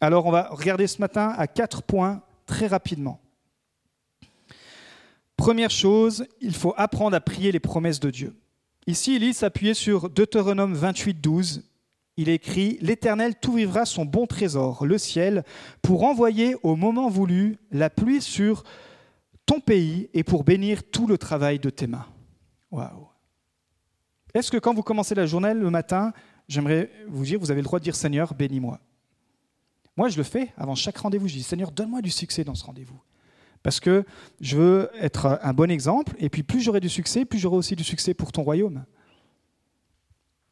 [0.00, 3.20] Alors on va regarder ce matin à quatre points très rapidement.
[5.36, 8.36] Première chose, il faut apprendre à prier les promesses de Dieu.
[8.86, 11.62] Ici, il s'appuyait sur Deutéronome 28, 12.
[12.16, 15.44] Il écrit L'Éternel t'ouvrira son bon trésor, le ciel,
[15.80, 18.64] pour envoyer au moment voulu la pluie sur
[19.46, 22.06] ton pays et pour bénir tout le travail de tes mains.
[22.70, 23.12] Waouh
[24.34, 26.12] est-ce que quand vous commencez la journée le matin,
[26.48, 28.80] j'aimerais vous dire, vous avez le droit de dire Seigneur, bénis-moi
[29.96, 31.28] Moi, je le fais avant chaque rendez-vous.
[31.28, 33.00] Je dis Seigneur, donne-moi du succès dans ce rendez-vous.
[33.62, 34.04] Parce que
[34.40, 37.76] je veux être un bon exemple, et puis plus j'aurai du succès, plus j'aurai aussi
[37.76, 38.84] du succès pour ton royaume.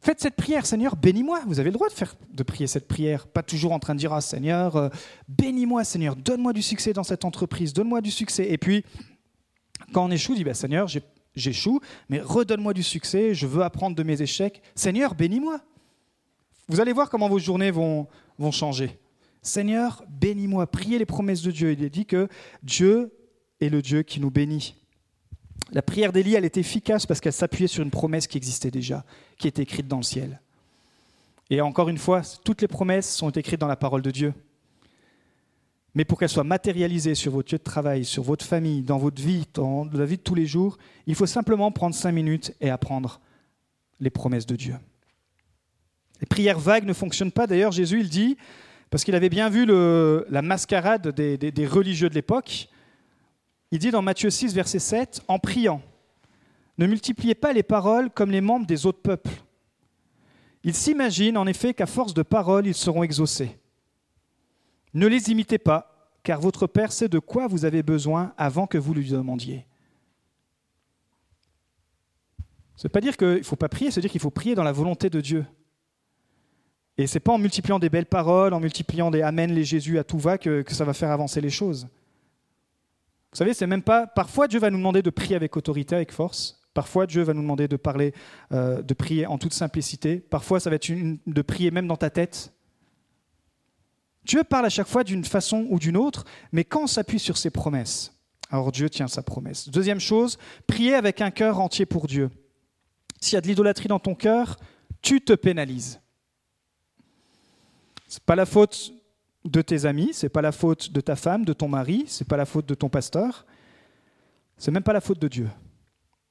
[0.03, 1.43] Faites cette prière, Seigneur, bénis-moi.
[1.47, 4.15] Vous avez le droit de, faire, prier cette prière, pas toujours en train de dire
[4.15, 4.89] Ah Seigneur, euh,
[5.29, 8.51] bénis-moi, Seigneur, donne-moi du succès dans cette entreprise, donne-moi du succès.
[8.51, 8.85] Et puis,
[9.93, 10.89] quand on échoue, dit bah, Seigneur,
[11.35, 14.63] j'échoue, mais redonne-moi du succès, je veux apprendre de mes échecs.
[14.75, 15.61] Seigneur, bénis-moi.
[16.69, 18.07] Vous allez voir comment vos journées vont,
[18.39, 18.99] vont changer.
[19.43, 20.67] Seigneur, bénis-moi.
[20.67, 21.73] Priez les promesses de Dieu.
[21.73, 22.29] Il est dit que
[22.63, 23.13] Dieu
[23.61, 24.80] est le Dieu qui nous bénit.
[25.73, 29.05] La prière d'Élie, elle est efficace parce qu'elle s'appuyait sur une promesse qui existait déjà,
[29.39, 30.41] qui était écrite dans le ciel.
[31.49, 34.35] Et encore une fois, toutes les promesses sont écrites dans la parole de Dieu.
[35.95, 39.21] Mais pour qu'elle soit matérialisée sur votre lieu de travail, sur votre famille, dans votre
[39.21, 42.71] vie, dans la vie de tous les jours, il faut simplement prendre cinq minutes et
[42.71, 43.21] apprendre
[43.99, 44.77] les promesses de Dieu.
[46.21, 47.47] Les prières vagues ne fonctionnent pas.
[47.47, 48.37] D'ailleurs, Jésus, il dit,
[48.91, 52.69] parce qu'il avait bien vu la mascarade des religieux de l'époque,
[53.71, 55.83] il dit dans Matthieu 6, verset 7, en priant,
[56.79, 59.43] ne multipliez pas les paroles comme les membres des autres peuples.
[60.65, 63.59] Ils s'imaginent en effet qu'à force de paroles, ils seront exaucés.
[64.95, 68.79] Ne les imitez pas, car votre Père sait de quoi vous avez besoin avant que
[68.79, 69.67] vous lui demandiez.
[72.77, 74.65] Ce n'est pas dire qu'il ne faut pas prier, c'est dire qu'il faut prier dans
[74.65, 75.45] la volonté de Dieu.
[76.97, 79.99] Et ce n'est pas en multipliant des belles paroles, en multipliant des Amen, les Jésus
[79.99, 81.89] à tout va, que, ça va faire avancer les choses.
[83.33, 84.07] Vous savez, c'est même pas.
[84.07, 86.61] Parfois, Dieu va nous demander de prier avec autorité, avec force.
[86.75, 88.13] Parfois, Dieu va nous demander de parler,
[88.53, 90.17] euh, de prier en toute simplicité.
[90.19, 92.53] Parfois, ça va être de prier même dans ta tête.
[94.25, 97.37] Dieu parle à chaque fois d'une façon ou d'une autre, mais quand on s'appuie sur
[97.37, 98.13] ses promesses,
[98.51, 99.69] alors Dieu tient sa promesse.
[99.69, 102.31] Deuxième chose, prier avec un cœur entier pour Dieu.
[103.21, 104.57] S'il y a de l'idolâtrie dans ton cœur,
[105.03, 106.01] tu te pénalises.
[108.09, 108.93] Ce n'est pas la faute
[109.45, 112.23] de tes amis, ce n'est pas la faute de ta femme, de ton mari, ce
[112.23, 113.47] n'est pas la faute de ton pasteur,
[114.59, 115.49] c'est même pas la faute de Dieu.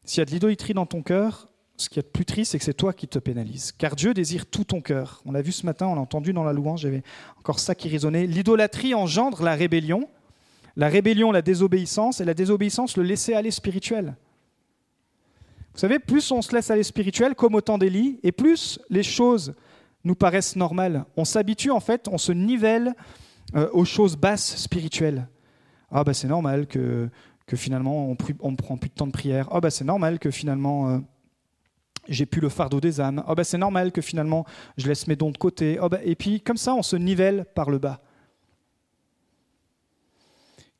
[0.03, 2.65] S'il y a de l'idolâtrie dans ton cœur, ce qui est plus triste, c'est que
[2.65, 3.71] c'est toi qui te pénalises.
[3.71, 5.21] Car Dieu désire tout ton cœur.
[5.25, 7.03] On l'a vu ce matin, on l'a entendu dans la louange, j'avais
[7.37, 8.27] encore ça qui résonnait.
[8.27, 10.09] L'idolâtrie engendre la rébellion,
[10.75, 14.15] la rébellion, la désobéissance, et la désobéissance, le laisser aller spirituel.
[15.73, 19.55] Vous savez, plus on se laisse aller spirituel, comme au temps et plus les choses
[20.03, 21.05] nous paraissent normales.
[21.17, 22.93] On s'habitue, en fait, on se nivelle
[23.55, 25.27] euh, aux choses basses spirituelles.
[25.91, 27.09] Ah, bah c'est normal que,
[27.55, 29.47] finalement on ne prend plus de temps de prière.
[29.51, 30.89] Ah, bah c'est normal que finalement.
[30.89, 30.99] Euh,
[32.07, 33.23] j'ai plus le fardeau des âmes.
[33.27, 34.45] Oh ben c'est normal que finalement
[34.77, 35.77] je laisse mes dons de côté.
[35.81, 38.01] Oh ben, et puis comme ça, on se nivelle par le bas.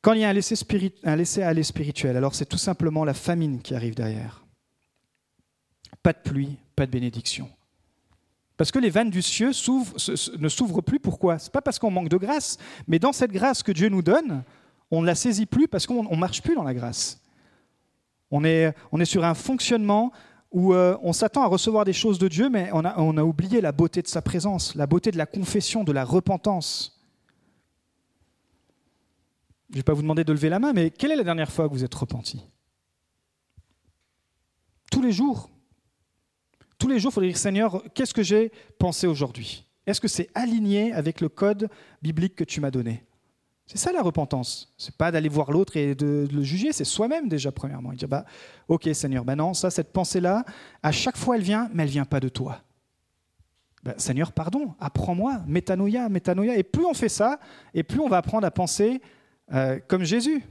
[0.02, 0.56] Quand il y a un laisser,
[1.04, 4.44] un laisser aller spirituel, alors c'est tout simplement la famine qui arrive derrière.
[6.02, 7.48] Pas de pluie, pas de bénédiction.
[8.60, 9.52] Parce que les vannes du ciel
[10.38, 11.00] ne s'ouvrent plus.
[11.00, 11.38] Pourquoi?
[11.38, 14.02] Ce n'est pas parce qu'on manque de grâce, mais dans cette grâce que Dieu nous
[14.02, 14.44] donne,
[14.90, 17.22] on ne la saisit plus parce qu'on ne marche plus dans la grâce.
[18.30, 20.12] On est, on est sur un fonctionnement
[20.50, 23.24] où euh, on s'attend à recevoir des choses de Dieu, mais on a, on a
[23.24, 27.02] oublié la beauté de sa présence, la beauté de la confession, de la repentance.
[29.70, 31.50] Je ne vais pas vous demander de lever la main, mais quelle est la dernière
[31.50, 32.44] fois que vous êtes repenti?
[34.92, 35.48] Tous les jours.
[36.80, 39.66] Tous les jours, il faudrait dire Seigneur, qu'est-ce que j'ai pensé aujourd'hui?
[39.86, 41.68] Est-ce que c'est aligné avec le code
[42.00, 43.04] biblique que tu m'as donné?
[43.66, 44.72] C'est ça la repentance.
[44.78, 47.92] C'est pas d'aller voir l'autre et de, le juger, c'est soi-même déjà premièrement.
[47.92, 48.24] Il dit bah
[48.66, 50.44] ok Seigneur, ben non, ça cette pensée là,
[50.82, 52.62] à chaque fois elle vient, mais elle vient pas de toi.
[53.84, 56.56] Ben, Seigneur, pardon, apprends-moi, métanoïa, métanoïa.
[56.56, 57.38] Et plus on fait ça,
[57.74, 59.02] et plus on va apprendre à penser
[59.52, 60.42] euh, comme Jésus.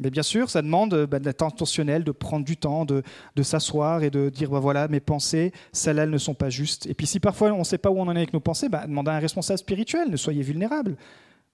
[0.00, 3.02] Mais bien sûr, ça demande bah, d'être intentionnel, de prendre du temps, de,
[3.42, 6.86] s'asseoir et de dire bah, voilà, mes pensées, celles-là, elles ne sont pas justes.
[6.86, 8.68] Et puis si parfois on ne sait pas où on en est avec nos pensées,
[8.70, 10.96] bah, demandez à un responsable spirituel, ne soyez vulnérable.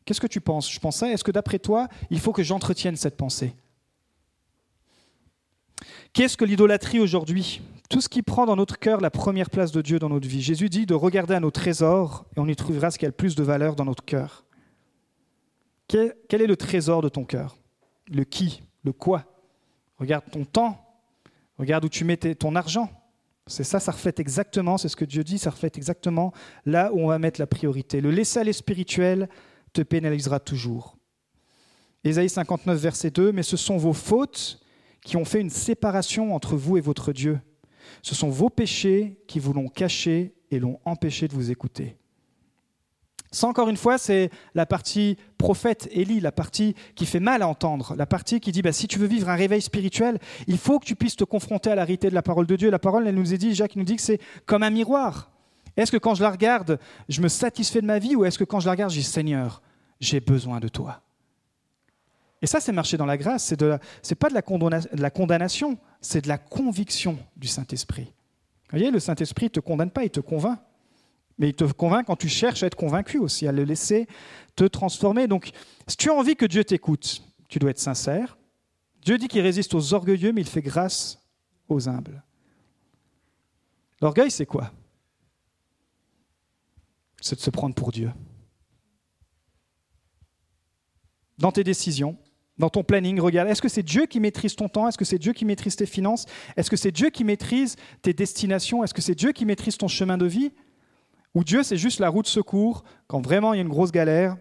[0.05, 0.73] Qu'est-ce que tu penses?
[0.73, 1.11] Je pense ça.
[1.11, 3.55] Est-ce que d'après toi, il faut que j'entretienne cette pensée?
[6.13, 7.61] Qu'est-ce que l'idolâtrie aujourd'hui?
[7.91, 10.41] Tout ce qui prend dans notre cœur la première place de Dieu dans notre vie.
[10.41, 13.13] Jésus dit de regarder à nos trésors et on y trouvera ce qui a le
[13.13, 14.45] plus de valeur dans notre cœur.
[15.89, 17.57] Quel est le trésor de ton cœur?
[18.09, 19.25] Le qui, le quoi.
[19.99, 21.01] Regarde ton temps,
[21.59, 22.91] regarde où tu mets ton argent.
[23.47, 26.33] C'est ça, ça reflète exactement, c'est ce que Dieu dit, ça reflète exactement
[26.65, 28.01] là où on va mettre la priorité.
[28.01, 29.29] Le laisser aller spirituel
[29.73, 30.97] te pénalisera toujours.
[32.03, 34.61] Ésaïe 59, verset 2, mais ce sont vos fautes
[35.05, 37.41] qui ont fait une séparation entre vous et votre Dieu.
[38.03, 41.97] Ce sont vos péchés qui vous l'ont caché et l'ont empêché de vous écouter.
[43.31, 47.49] Ça, encore une fois, c'est la partie prophète, Élie, la partie qui fait mal à
[47.49, 50.79] entendre, la partie qui dit bah, si tu veux vivre un réveil spirituel, il faut
[50.79, 52.71] que tu puisses te confronter à la réalité de la parole de Dieu.
[52.71, 55.31] La parole, elle nous a dit, Jacques nous dit que c'est comme un miroir.
[55.77, 58.45] Est-ce que quand je la regarde, je me satisfais de ma vie ou est-ce que
[58.45, 59.61] quand je la regarde, je dis Seigneur,
[60.01, 61.03] j'ai besoin de toi?
[62.43, 63.45] Et ça, c'est marcher dans la grâce.
[63.45, 68.05] C'est n'est pas de la, de la condamnation, c'est de la conviction du Saint-Esprit.
[68.05, 70.59] Vous voyez, le Saint-Esprit ne te condamne pas, il te convainc.
[71.39, 74.07] Mais il te convainc quand tu cherches à être convaincu aussi, à le laisser
[74.55, 75.27] te transformer.
[75.27, 75.51] Donc,
[75.87, 78.39] si tu as envie que Dieu t'écoute, tu dois être sincère.
[79.03, 81.23] Dieu dit qu'il résiste aux orgueilleux, mais il fait grâce
[81.69, 82.23] aux humbles.
[84.01, 84.73] L'orgueil, c'est quoi?
[87.21, 88.11] C'est de se prendre pour Dieu.
[91.39, 92.17] Dans tes décisions,
[92.59, 94.89] dans ton planning, regarde, est-ce que c'est Dieu qui maîtrise ton temps?
[94.89, 96.25] Est-ce que c'est Dieu qui maîtrise tes finances?
[96.57, 98.83] Est-ce que c'est Dieu qui maîtrise tes destinations?
[98.83, 100.53] Est-ce que c'est Dieu qui maîtrise ton chemin de vie?
[101.37, 102.83] Ou Dieu, c'est juste la roue de secours.
[103.09, 104.39] Quand vraiment il y a une grosse galère,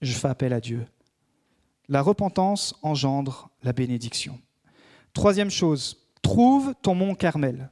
[0.00, 0.86] je fais appel à Dieu.
[1.88, 4.38] La repentance engendre la bénédiction.
[5.14, 7.70] Troisième chose, trouve ton mont Carmel.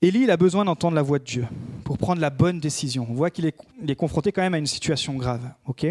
[0.00, 1.48] Élie, il a besoin d'entendre la voix de Dieu
[1.82, 3.04] pour prendre la bonne décision.
[3.10, 5.52] On voit qu'il est, confronté quand même à une situation grave.
[5.66, 5.86] ok?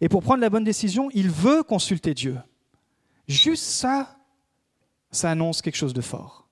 [0.00, 2.38] Et pour prendre la bonne décision, il veut consulter Dieu.
[3.26, 4.18] Juste ça,
[5.10, 6.43] ça annonce quelque chose de fort.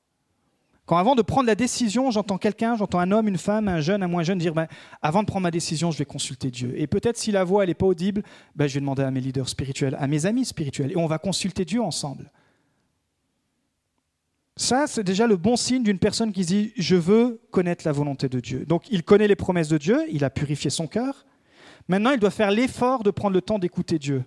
[0.85, 4.03] Quand avant de prendre la décision, j'entends quelqu'un, j'entends un homme, une femme, un jeune,
[4.03, 4.67] un moins jeune dire ben,
[5.01, 6.75] avant de prendre ma décision, je vais consulter Dieu.
[6.77, 8.23] Et peut-être si la voix n'est pas audible,
[8.57, 11.19] ben, je vais demander à mes leaders spirituels, à mes amis spirituels, et on va
[11.19, 12.33] consulter Dieu ensemble.
[14.57, 18.29] Ça, c'est déjà le bon signe d'une personne qui dit je veux connaître la volonté
[18.29, 18.67] de Dieu.
[18.67, 21.27] Donc il connaît les promesses de Dieu, il a purifié son cœur.
[21.89, 24.25] Maintenant, il doit faire l'effort de prendre le temps d'écouter Dieu.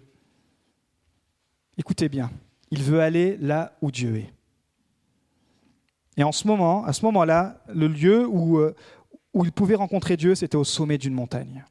[1.77, 2.31] Écoutez bien,
[2.71, 4.34] il veut aller là où Dieu est.
[6.17, 8.75] Et en ce moment, à ce moment-là, le lieu où, euh,
[9.33, 11.65] où il pouvait rencontrer Dieu, c'était au sommet d'une montagne.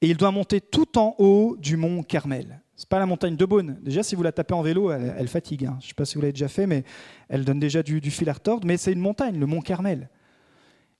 [0.00, 2.60] Et il doit monter tout en haut du mont Carmel.
[2.76, 3.78] Ce n'est pas la montagne de Beaune.
[3.82, 5.64] Déjà, si vous la tapez en vélo, elle, fatigue.
[5.64, 5.76] Hein.
[5.80, 6.84] Je ne sais pas si vous l'avez déjà fait, mais
[7.28, 8.66] elle donne déjà du, fil à retordre.
[8.66, 10.08] Mais c'est une montagne, le mont Carmel.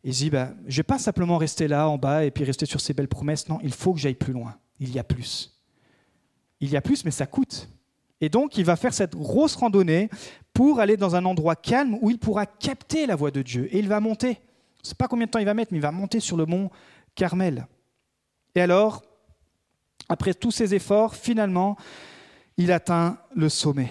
[0.03, 2.43] Et il dit, bah, je ne vais pas simplement rester là, en bas, et puis
[2.43, 3.49] rester sur ces belles promesses.
[3.49, 4.57] Non, il faut que j'aille plus loin.
[4.81, 5.61] Il y a plus.
[6.61, 7.69] Il y a plus, mais ça coûte.
[8.20, 10.11] Et donc, il va faire cette grosse randonnée
[10.52, 13.68] pour aller dans un endroit calme où il pourra capter la voix de Dieu.
[13.74, 14.40] Et il va monter.
[14.78, 16.37] Je ne sais pas combien de temps il va mettre, mais il va monter sur
[16.37, 16.70] le mont
[17.14, 17.66] Carmel.
[18.54, 19.02] Et alors,
[20.09, 21.76] après tous ses efforts, finalement,
[22.57, 23.90] il atteint le sommet.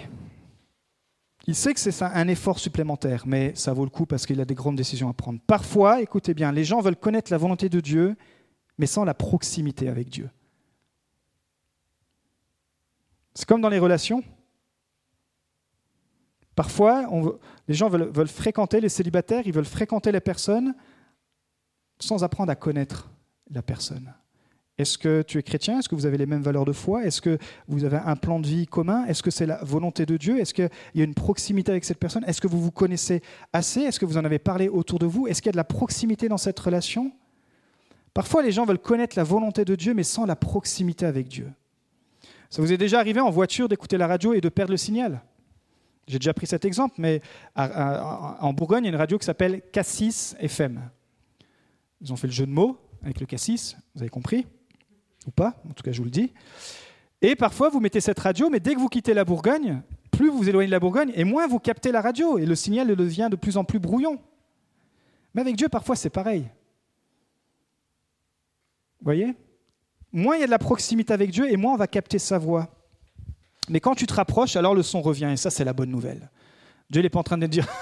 [1.46, 4.44] Il sait que c'est un effort supplémentaire, mais ça vaut le coup parce qu'il a
[4.44, 5.40] des grandes décisions à prendre.
[5.46, 8.16] Parfois, écoutez bien, les gens veulent connaître la volonté de Dieu,
[8.76, 10.28] mais sans la proximité avec Dieu.
[13.38, 14.24] C'est comme dans les relations.
[16.56, 17.08] Parfois,
[17.68, 20.74] les gens veulent, fréquenter les célibataires, ils veulent fréquenter les personnes
[22.00, 23.08] sans apprendre à connaître
[23.52, 24.12] la personne.
[24.76, 25.78] Est-ce que tu es chrétien?
[25.78, 27.04] Est-ce que vous avez les mêmes valeurs de foi?
[27.04, 29.04] Est-ce que vous avez un plan de vie commun?
[29.04, 30.40] Est-ce que c'est la volonté de Dieu?
[30.40, 32.24] Est-ce qu'il y a une proximité avec cette personne?
[32.24, 33.22] Est-ce que vous vous connaissez
[33.52, 33.82] assez?
[33.82, 35.28] Est-ce que vous en avez parlé autour de vous?
[35.28, 37.12] Est-ce qu'il y a de la proximité dans cette relation?
[38.12, 41.52] Parfois, les gens veulent connaître la volonté de Dieu, mais sans la proximité avec Dieu.
[42.50, 45.22] Ça vous est déjà arrivé en voiture d'écouter la radio et de perdre le signal?
[46.06, 47.20] J'ai déjà pris cet exemple, mais
[47.54, 50.80] en Bourgogne, il y a une radio qui s'appelle Cassis FM.
[52.00, 54.46] Ils ont fait le jeu de mots avec le Cassis, vous avez compris?
[55.26, 56.32] Ou pas En tout cas, je vous le dis.
[57.20, 60.38] Et parfois, vous mettez cette radio, mais dès que vous quittez la Bourgogne, plus vous
[60.38, 63.28] vous éloignez de la Bourgogne, et moins vous captez la radio, et le signal devient
[63.30, 64.18] de plus en plus brouillon.
[65.34, 66.42] Mais avec Dieu, parfois, c'est pareil.
[69.00, 69.34] Vous voyez?
[70.12, 72.38] Moins il y a de la proximité avec Dieu, et moins on va capter sa
[72.38, 72.68] voix.
[73.68, 75.30] Mais quand tu te rapproches, alors le son revient.
[75.32, 76.30] Et ça, c'est la bonne nouvelle.
[76.90, 77.66] Dieu n'est pas en train de te dire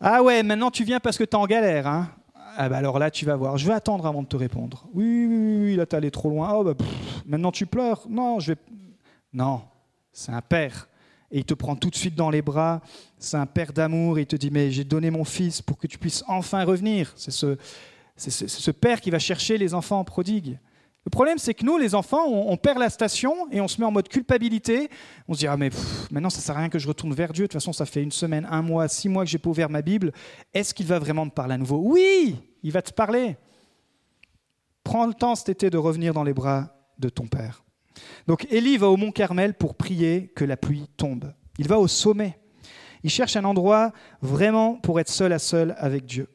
[0.00, 1.86] Ah ouais, maintenant tu viens parce que tu es en galère.
[1.86, 2.10] Hein
[2.56, 3.56] ah bah alors là, tu vas voir.
[3.58, 4.86] Je vais attendre avant de te répondre.
[4.92, 6.52] Oui, oui, oui, là, allé trop loin.
[6.54, 6.74] Oh, bah,
[7.26, 8.06] maintenant tu pleures.
[8.08, 8.58] Non, je vais.
[9.32, 9.62] Non,
[10.12, 10.88] c'est un père.
[11.30, 12.80] Et il te prend tout de suite dans les bras.
[13.18, 14.18] C'est un père d'amour.
[14.18, 17.12] Il te dit Mais j'ai donné mon fils pour que tu puisses enfin revenir.
[17.14, 17.56] C'est ce,
[18.20, 20.58] c'est ce, père qui va chercher les enfants prodigues.
[21.06, 23.86] Le problème, c'est que nous, les enfants, on, perd la station et on se met
[23.86, 24.90] en mode culpabilité.
[25.26, 25.70] On se dit, ah mais
[26.10, 27.44] maintenant, ça sert à rien que je retourne vers Dieu.
[27.44, 29.70] De toute façon, ça fait une semaine, un mois, six mois que j'ai pas ouvert
[29.70, 30.12] ma Bible.
[30.52, 31.80] Est-ce qu'il va vraiment me parler à nouveau?
[31.82, 33.38] Oui, il va te parler.
[34.84, 37.64] Prends le temps cet été de revenir dans les bras de ton Père.
[38.26, 41.32] Donc Élie va au mont Carmel pour prier que la pluie tombe.
[41.58, 42.38] Il va au sommet.
[43.02, 46.28] Il cherche un endroit vraiment pour être seul à seul avec Dieu.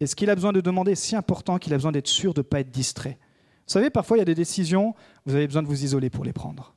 [0.00, 2.40] Et ce qu'il a besoin de demander si important qu'il a besoin d'être sûr de
[2.40, 3.18] ne pas être distrait.
[3.66, 4.94] Vous savez, parfois, il y a des décisions,
[5.26, 6.74] vous avez besoin de vous isoler pour les prendre.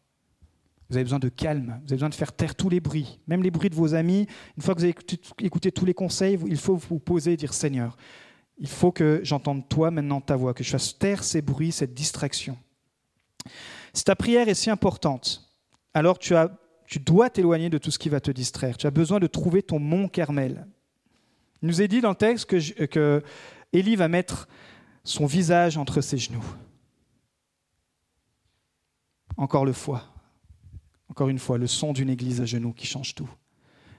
[0.90, 3.42] Vous avez besoin de calme, vous avez besoin de faire taire tous les bruits, même
[3.42, 4.28] les bruits de vos amis.
[4.58, 4.96] Une fois que vous avez
[5.40, 7.98] écouté tous les conseils, il faut vous poser et dire Seigneur,
[8.58, 11.94] il faut que j'entende toi maintenant ta voix, que je fasse taire ces bruits, cette
[11.94, 12.58] distraction.
[13.94, 15.50] Si ta prière est si importante,
[15.94, 16.52] alors tu, as,
[16.86, 18.78] tu dois t'éloigner de tout ce qui va te distraire.
[18.78, 20.68] Tu as besoin de trouver ton mont Carmel.
[21.64, 23.24] Il nous est dit dans le texte que,
[23.72, 24.50] Élie va mettre
[25.06, 26.44] son visage entre ses genoux.
[29.38, 30.04] Encore le fois,
[31.10, 33.30] encore une fois, le son d'une église à genoux qui change tout.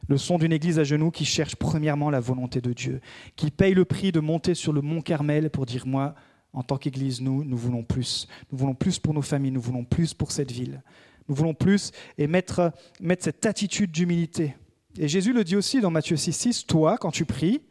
[0.08, 3.00] Le son d'une église à genoux qui cherche premièrement la volonté de Dieu,
[3.34, 6.14] qui paye le prix de monter sur le mont Carmel pour dire moi,
[6.52, 8.28] en tant qu'église, nous, nous voulons plus.
[8.52, 10.82] Nous voulons plus pour nos familles, nous voulons plus pour cette ville.
[11.28, 12.72] Nous voulons plus et mettre
[13.18, 14.54] cette attitude d'humilité.
[14.98, 17.62] Et Jésus le dit aussi dans Matthieu 6, 6, toi, quand tu pries,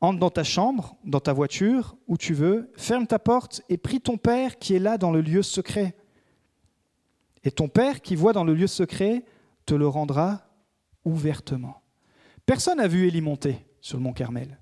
[0.00, 4.00] entre dans ta chambre, dans ta voiture, où tu veux, ferme ta porte et prie
[4.00, 5.96] ton Père qui est là dans le lieu secret.
[7.44, 9.24] Et ton Père qui voit dans le lieu secret
[9.64, 10.42] te le rendra
[11.04, 11.82] ouvertement.
[12.44, 14.58] Personne n'a vu Élie monter sur le mont Carmel.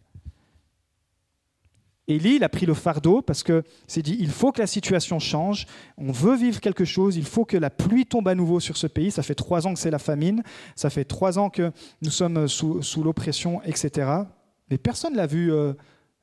[2.07, 5.19] Élie, il a pris le fardeau parce que s'est dit il faut que la situation
[5.19, 8.77] change, on veut vivre quelque chose, il faut que la pluie tombe à nouveau sur
[8.77, 9.11] ce pays.
[9.11, 10.43] Ça fait trois ans que c'est la famine,
[10.77, 14.11] ça fait trois ans que nous sommes sous, l'oppression, etc.
[14.71, 15.73] Mais personne l'a vu, euh,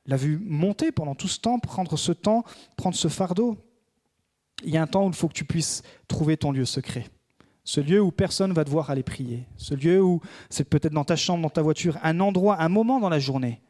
[0.06, 2.44] l'a vu monter pendant tout ce temps, prendre ce temps,
[2.76, 3.56] prendre ce fardeau.
[4.62, 7.06] Il y a un temps où il faut que tu puisses trouver ton lieu secret.
[7.64, 9.46] Ce lieu où personne va devoir aller prier.
[9.56, 13.00] Ce lieu où c'est peut-être dans ta chambre, dans ta voiture, un endroit, un moment
[13.00, 13.60] dans la journée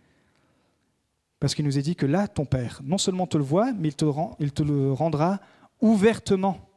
[1.42, 3.88] parce qu'il nous est dit que là, ton Père, non seulement te le voit, mais
[3.88, 5.40] il te, le rendra
[5.80, 6.70] ouvertement.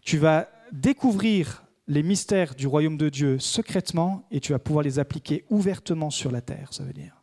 [0.00, 5.00] Tu vas découvrir les mystères du royaume de Dieu secrètement et tu vas pouvoir les
[5.00, 7.20] appliquer ouvertement sur la terre, ça veut dire.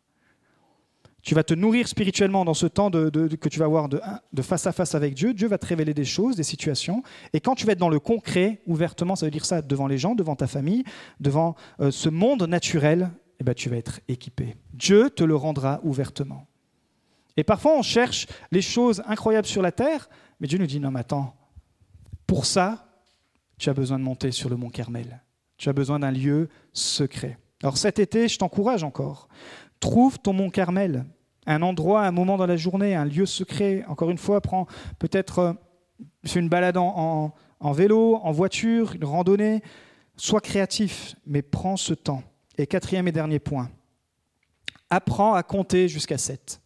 [1.22, 4.72] Tu vas te nourrir spirituellement dans ce temps que tu vas avoir de, face à
[4.72, 5.32] face avec Dieu.
[5.32, 7.02] Dieu va te révéler des choses, des situations.
[7.32, 9.96] Et quand tu vas être dans le concret, ouvertement, ça veut dire ça devant les
[9.96, 10.84] gens, devant ta famille,
[11.18, 14.56] devant euh, ce monde naturel, eh ben, tu vas être équipé.
[14.72, 16.46] Dieu te le rendra ouvertement.
[17.36, 20.08] Et parfois, on cherche les choses incroyables sur la terre,
[20.40, 21.36] mais Dieu nous dit, non, mais attends,
[22.26, 22.88] pour ça,
[23.58, 25.22] tu as besoin de monter sur le mont Carmel.
[25.56, 27.38] Tu as besoin d'un lieu secret.
[27.62, 29.28] Alors cet été, je t'encourage encore.
[29.80, 31.04] Trouve ton mont Carmel,
[31.46, 33.84] un endroit, un moment dans la journée, un lieu secret.
[33.88, 34.66] Encore une fois, prends
[34.98, 35.52] peut-être euh,
[36.24, 39.62] fais une balade en, en vélo, en voiture, une randonnée.
[40.16, 42.22] Sois créatif, mais prends ce temps.
[42.58, 43.70] Et quatrième et dernier point,
[44.90, 46.60] apprends à compter jusqu'à 7.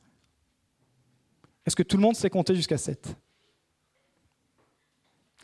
[1.66, 3.14] Est-ce que tout le monde sait compter jusqu'à 7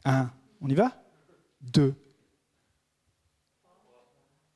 [0.05, 0.31] 1.
[0.61, 1.03] On y va?
[1.61, 1.95] 2.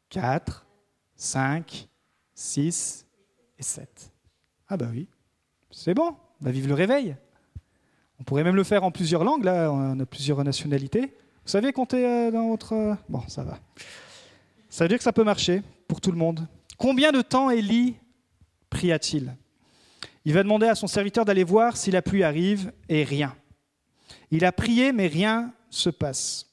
[0.08, 0.66] 4,
[1.14, 1.88] 5,
[2.34, 3.06] 6
[3.58, 4.12] et 7.
[4.68, 5.08] Ah bah oui,
[5.70, 7.16] c'est bon, on va vivre le réveil.
[8.18, 11.14] On pourrait même le faire en plusieurs langues, là, on a plusieurs nationalités.
[11.44, 12.72] Vous savez compter euh, dans votre...
[12.72, 13.58] Euh, bon, ça va.
[14.72, 16.48] Ça veut dire que ça peut marcher pour tout le monde.
[16.78, 17.96] Combien de temps Élie
[18.70, 19.36] pria-t-il?
[20.24, 23.36] Il va demander à son serviteur d'aller voir si la pluie arrive et rien.
[24.30, 26.46] Il a prié, mais rien se passe.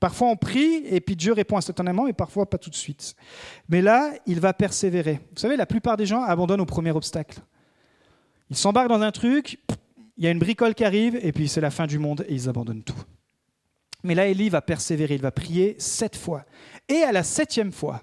[0.00, 3.14] Parfois on prie et puis Dieu répond instantanément, mais parfois pas tout de suite.
[3.68, 5.20] Mais là, il va persévérer.
[5.32, 7.40] Vous savez, la plupart des gens abandonnent au premier obstacle.
[8.48, 9.58] Ils s'embarquent dans un truc,
[10.16, 12.32] il y a une bricole qui arrive et puis c'est la fin du monde et
[12.32, 13.04] ils abandonnent tout.
[14.06, 16.44] Mais là, Élie va persévérer, il va prier sept fois.
[16.88, 18.02] Et à la septième fois,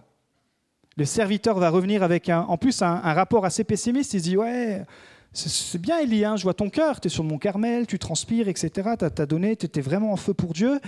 [0.97, 4.13] le serviteur va revenir avec un, en plus un, rapport assez pessimiste.
[4.13, 4.85] Il dit Ouais,
[5.31, 8.47] c'est bien, Élie, hein, je vois ton cœur, tu es sur mon Carmel, tu transpires,
[8.47, 8.89] etc.
[8.99, 10.79] Tu as, donné, tu étais vraiment en feu pour Dieu.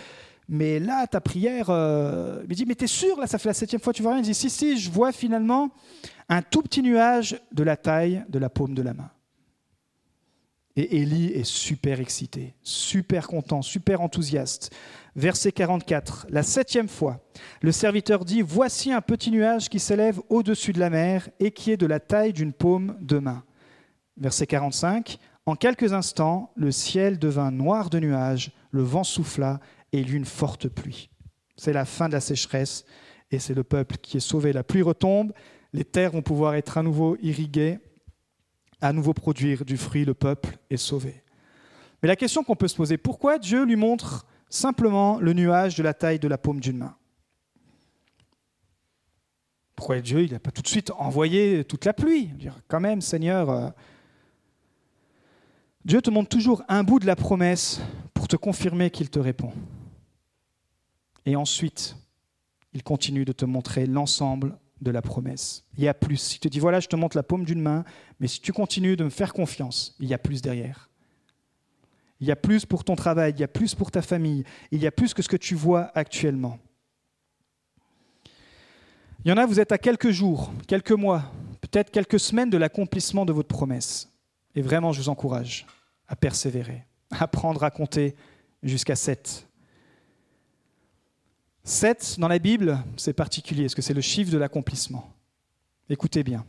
[0.47, 3.81] Mais là, ta prière, euh, il dit Mais t'es sûr, là, ça fait la septième
[3.81, 4.21] fois, tu vois rien?
[4.21, 5.69] Il dit Si, si, je vois finalement
[6.27, 9.09] un tout petit nuage de la taille de la paume de la main.
[10.77, 14.75] Et Élie est super excité, super content, super enthousiaste.
[15.15, 17.21] Verset 44, la septième fois,
[17.61, 21.71] le serviteur dit, Voici un petit nuage qui s'élève au-dessus de la mer et qui
[21.71, 23.45] est de la taille d'une paume de main.
[24.17, 29.61] Verset 45, En quelques instants, le ciel devint noir de nuages, le vent souffla
[29.93, 31.09] et il y eut une forte pluie.
[31.55, 32.83] C'est la fin de la sécheresse
[33.31, 34.51] et c'est le peuple qui est sauvé.
[34.51, 35.31] La pluie retombe,
[35.71, 37.79] les terres vont pouvoir être à nouveau irriguées,
[38.85, 41.23] à nouveau produire du fruit, le peuple est sauvé.
[42.01, 45.81] Mais la question qu'on peut se poser, pourquoi Dieu lui montre simplement le nuage de
[45.81, 46.95] la taille de la paume d'une main?
[49.75, 52.29] Pourquoi Dieu n'a pas tout de suite envoyé toute la pluie?
[52.67, 53.69] Quand même, Seigneur, euh,
[55.83, 57.81] Dieu te montre toujours un bout de la promesse
[58.13, 59.51] pour te confirmer qu'il te répond.
[61.25, 61.97] Et ensuite,
[62.73, 65.65] il continue de te montrer l'ensemble de la promesse.
[65.77, 66.35] Il y a plus.
[66.35, 67.83] Il te dit, voilà, je te montre la paume d'une main,
[68.19, 70.89] mais si tu continues de me faire confiance, il y a plus derrière.
[72.19, 74.81] Il y a plus pour ton travail, il y a plus pour ta famille, il
[74.81, 76.59] y a plus que ce que tu vois actuellement.
[79.23, 81.23] Il y en a, vous êtes à quelques jours, quelques mois,
[81.61, 84.11] peut-être quelques semaines de l'accomplissement de votre promesse.
[84.53, 85.65] Et vraiment, je vous encourage
[86.07, 88.15] à persévérer, à apprendre à compter
[88.63, 89.44] jusqu'à 7.
[91.67, 95.11] 7 dans la Bible, c'est particulier, parce que c'est le chiffre de l'accomplissement.
[95.89, 96.45] Écoutez bien,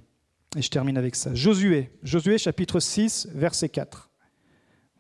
[0.55, 1.35] et je termine avec ça.
[1.35, 4.11] Josué, Josué chapitre 6, verset 4.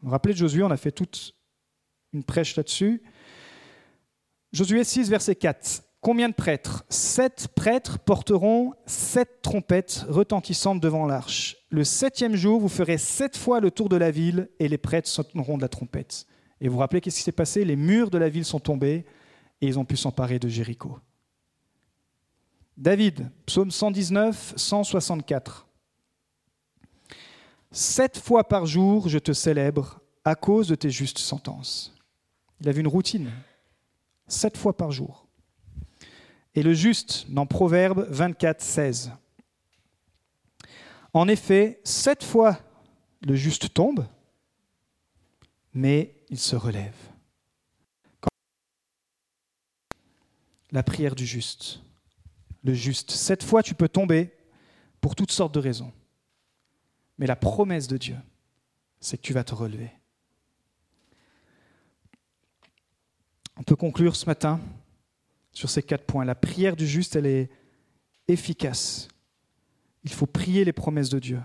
[0.00, 1.34] Vous vous rappelez de Josué, on a fait toute
[2.14, 3.02] une prêche là-dessus.
[4.52, 5.82] Josué 6, verset 4.
[6.00, 6.86] Combien de prêtres?
[6.88, 11.58] Sept prêtres porteront sept trompettes retentissantes devant l'arche.
[11.68, 15.10] Le septième jour, vous ferez sept fois le tour de la ville et les prêtres
[15.10, 16.26] sonneront de la trompette.
[16.62, 17.66] Et vous vous rappelez qu'est-ce qui s'est passé?
[17.66, 19.04] Les murs de la ville sont tombés
[19.60, 20.98] et ils ont pu s'emparer de Jéricho.
[22.76, 25.66] David, psaume 119, 164.
[27.70, 31.94] Sept fois par jour, je te célèbre à cause de tes justes sentences.
[32.60, 33.30] Il avait une routine.
[34.28, 35.26] Sept fois par jour.
[36.54, 39.12] Et le juste, dans Proverbe 24, 16.
[41.12, 42.58] En effet, sept fois
[43.22, 44.06] le juste tombe,
[45.72, 46.96] mais il se relève.
[50.70, 51.80] La prière du juste.
[52.64, 53.10] Le juste.
[53.12, 54.32] Cette fois, tu peux tomber
[55.00, 55.92] pour toutes sortes de raisons.
[57.18, 58.16] Mais la promesse de Dieu,
[59.00, 59.90] c'est que tu vas te relever.
[63.56, 64.60] On peut conclure ce matin
[65.52, 66.24] sur ces quatre points.
[66.24, 67.50] La prière du juste, elle est
[68.28, 69.08] efficace.
[70.04, 71.40] Il faut prier les promesses de Dieu.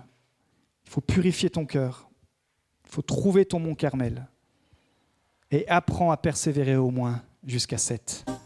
[0.84, 2.10] Il faut purifier ton cœur.
[2.84, 4.28] Il faut trouver ton mont Carmel.
[5.50, 8.26] Et apprends à persévérer au moins jusqu'à 7.